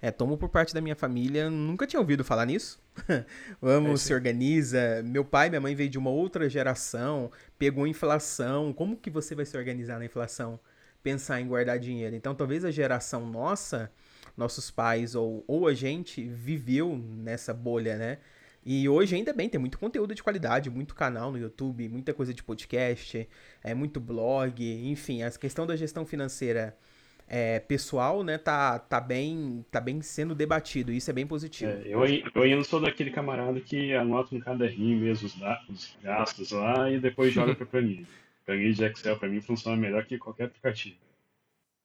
[0.00, 2.78] É, tomo por parte da minha família, nunca tinha ouvido falar nisso.
[3.60, 5.02] Vamos, é se organiza.
[5.02, 8.72] Meu pai minha mãe veio de uma outra geração, pegou inflação.
[8.72, 10.60] Como que você vai se organizar na inflação?
[11.02, 12.14] Pensar em guardar dinheiro.
[12.14, 13.90] Então, talvez a geração nossa,
[14.36, 18.18] nossos pais ou, ou a gente, viveu nessa bolha, né?
[18.64, 22.32] E hoje, ainda bem, tem muito conteúdo de qualidade, muito canal no YouTube, muita coisa
[22.32, 23.28] de podcast,
[23.62, 26.74] é muito blog, enfim, a questão da gestão financeira
[27.26, 31.72] é, pessoal, né, tá, tá, bem, tá bem sendo debatido, isso é bem positivo.
[31.72, 35.34] É, eu, eu ainda sou daquele camarada que anota no caderninho mesmo os,
[35.68, 38.06] os gastos lá e depois joga para planilha.
[38.44, 40.96] Planilha de Excel para mim funciona melhor que qualquer aplicativo.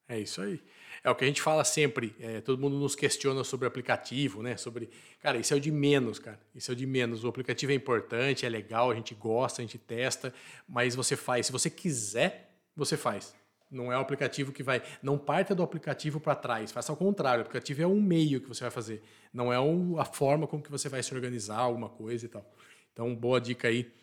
[0.08, 0.60] É isso aí.
[1.04, 2.16] É o que a gente fala sempre.
[2.20, 4.58] É, todo mundo nos questiona sobre aplicativo, né?
[4.58, 4.90] Sobre,
[5.22, 6.40] cara, isso é o de menos, cara.
[6.54, 7.24] Isso é o de menos.
[7.24, 10.34] O aplicativo é importante, é legal, a gente gosta, a gente testa,
[10.68, 11.46] mas você faz.
[11.46, 13.34] Se você quiser, você faz.
[13.72, 14.82] Não é o aplicativo que vai.
[15.02, 16.72] Não parta do aplicativo para trás.
[16.72, 17.40] Faça ao contrário.
[17.40, 19.04] O aplicativo é um meio que você vai fazer.
[19.32, 19.58] Não é
[20.00, 22.44] a forma como que você vai se organizar, alguma coisa e tal.
[22.92, 23.99] Então, boa dica aí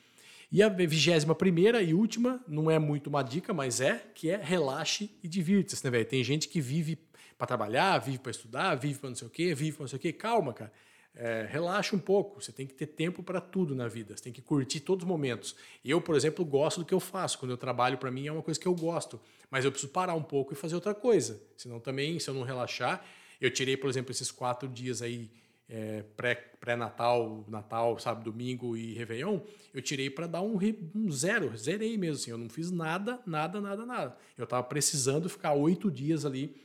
[0.50, 4.36] e a vigésima primeira e última, não é muito uma dica, mas é, que é
[4.36, 6.04] relaxe e divirta-se, né, velho?
[6.04, 6.98] Tem gente que vive
[7.36, 9.96] para trabalhar, vive para estudar, vive para não sei o quê, vive para não sei
[9.98, 10.12] o quê.
[10.12, 10.72] Calma, cara.
[11.14, 12.42] É, relaxa um pouco.
[12.42, 14.16] Você tem que ter tempo para tudo na vida.
[14.16, 15.56] Você tem que curtir todos os momentos.
[15.84, 17.38] Eu, por exemplo, gosto do que eu faço.
[17.38, 19.20] Quando eu trabalho, para mim é uma coisa que eu gosto.
[19.50, 21.42] Mas eu preciso parar um pouco e fazer outra coisa.
[21.56, 23.04] Senão também, se eu não relaxar,
[23.40, 25.30] eu tirei, por exemplo, esses quatro dias aí
[25.68, 29.40] é, pré-natal, pré Natal, sábado, domingo e Réveillon,
[29.74, 30.58] eu tirei para dar um,
[30.94, 34.16] um, zero, zerei mesmo assim, eu não fiz nada, nada, nada, nada.
[34.38, 36.56] Eu estava precisando ficar oito dias ali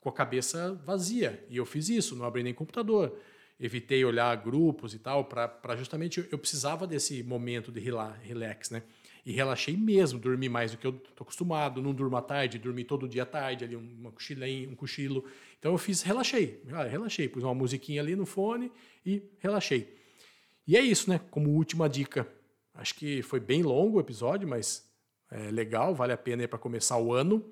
[0.00, 3.16] com a cabeça vazia, e eu fiz isso, não abri nem computador,
[3.60, 8.82] evitei olhar grupos e tal, para justamente, eu precisava desse momento de relax, né?
[9.26, 12.82] E relaxei mesmo, dormi mais do que eu estou acostumado, não durmo à tarde, dormi
[12.82, 15.24] todo dia à tarde, ali uma cochilinha, um cochilo,
[15.58, 18.70] então eu fiz, relaxei, ah, relaxei, pus uma musiquinha ali no fone
[19.04, 19.96] e relaxei.
[20.66, 21.20] E é isso, né?
[21.30, 22.26] Como última dica.
[22.74, 24.88] Acho que foi bem longo o episódio, mas
[25.30, 27.44] é legal, vale a pena para começar o ano.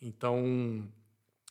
[0.00, 0.86] Então,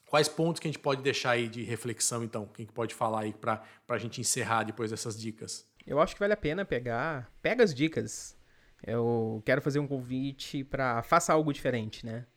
[0.08, 2.46] quais pontos que a gente pode deixar aí de reflexão, então?
[2.48, 5.68] Quem que pode falar aí para a gente encerrar depois dessas dicas?
[5.88, 8.38] Eu acho que vale a pena pegar, pega as dicas.
[8.86, 12.28] Eu quero fazer um convite para faça algo diferente, né?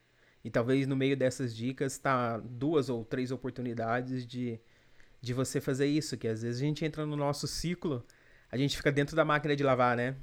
[0.45, 4.61] E talvez no meio dessas dicas tá duas ou três oportunidades de,
[5.20, 8.05] de você fazer isso, que às vezes a gente entra no nosso ciclo,
[8.51, 10.16] a gente fica dentro da máquina de lavar, né?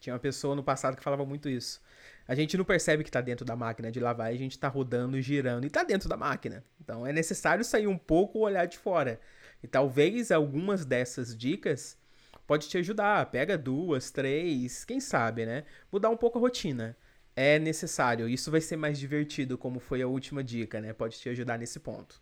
[0.00, 1.80] Tinha uma pessoa no passado que falava muito isso.
[2.26, 4.68] A gente não percebe que está dentro da máquina de lavar e a gente está
[4.68, 6.64] rodando girando e está dentro da máquina.
[6.80, 9.20] Então é necessário sair um pouco e olhar de fora.
[9.62, 11.98] E talvez algumas dessas dicas
[12.46, 13.26] pode te ajudar.
[13.26, 15.64] Pega duas, três, quem sabe, né?
[15.92, 16.96] Mudar um pouco a rotina
[17.40, 18.28] é necessário.
[18.28, 20.92] Isso vai ser mais divertido, como foi a última dica, né?
[20.92, 22.20] Pode te ajudar nesse ponto.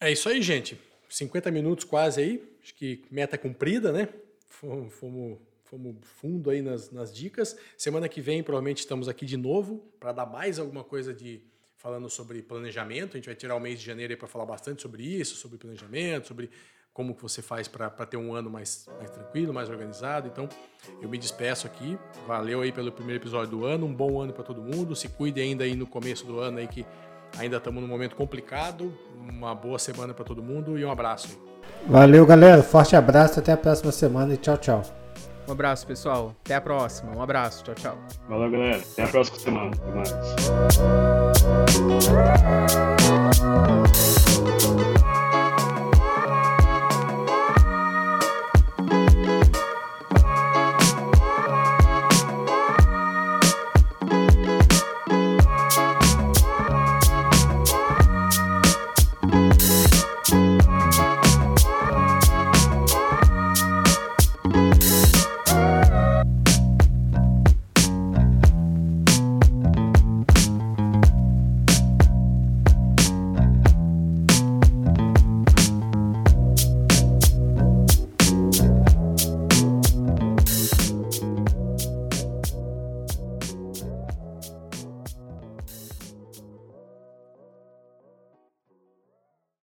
[0.00, 0.80] É isso aí, gente.
[1.10, 2.56] 50 minutos quase aí.
[2.62, 4.08] Acho que meta cumprida, né?
[4.48, 7.54] Fomos, fomos, fomos fundo aí nas, nas dicas.
[7.76, 11.42] Semana que vem, provavelmente, estamos aqui de novo para dar mais alguma coisa de
[11.76, 13.10] falando sobre planejamento.
[13.12, 16.28] A gente vai tirar o mês de janeiro para falar bastante sobre isso, sobre planejamento,
[16.28, 16.48] sobre
[16.96, 20.26] como que você faz para ter um ano mais, mais tranquilo, mais organizado.
[20.26, 20.48] Então,
[21.02, 21.98] eu me despeço aqui.
[22.26, 23.84] Valeu aí pelo primeiro episódio do ano.
[23.84, 24.96] Um bom ano para todo mundo.
[24.96, 26.86] Se cuide ainda aí no começo do ano aí que
[27.38, 28.94] ainda estamos num momento complicado.
[29.14, 31.38] Uma boa semana para todo mundo e um abraço.
[31.86, 32.62] Valeu, galera.
[32.62, 33.40] Forte abraço.
[33.40, 34.82] Até a próxima semana e tchau, tchau.
[35.46, 36.34] Um abraço, pessoal.
[36.46, 37.14] Até a próxima.
[37.14, 37.62] Um abraço.
[37.62, 37.98] Tchau, tchau.
[38.26, 38.78] Valeu, galera.
[38.78, 39.70] Até a próxima semana.
[39.76, 40.10] Até mais.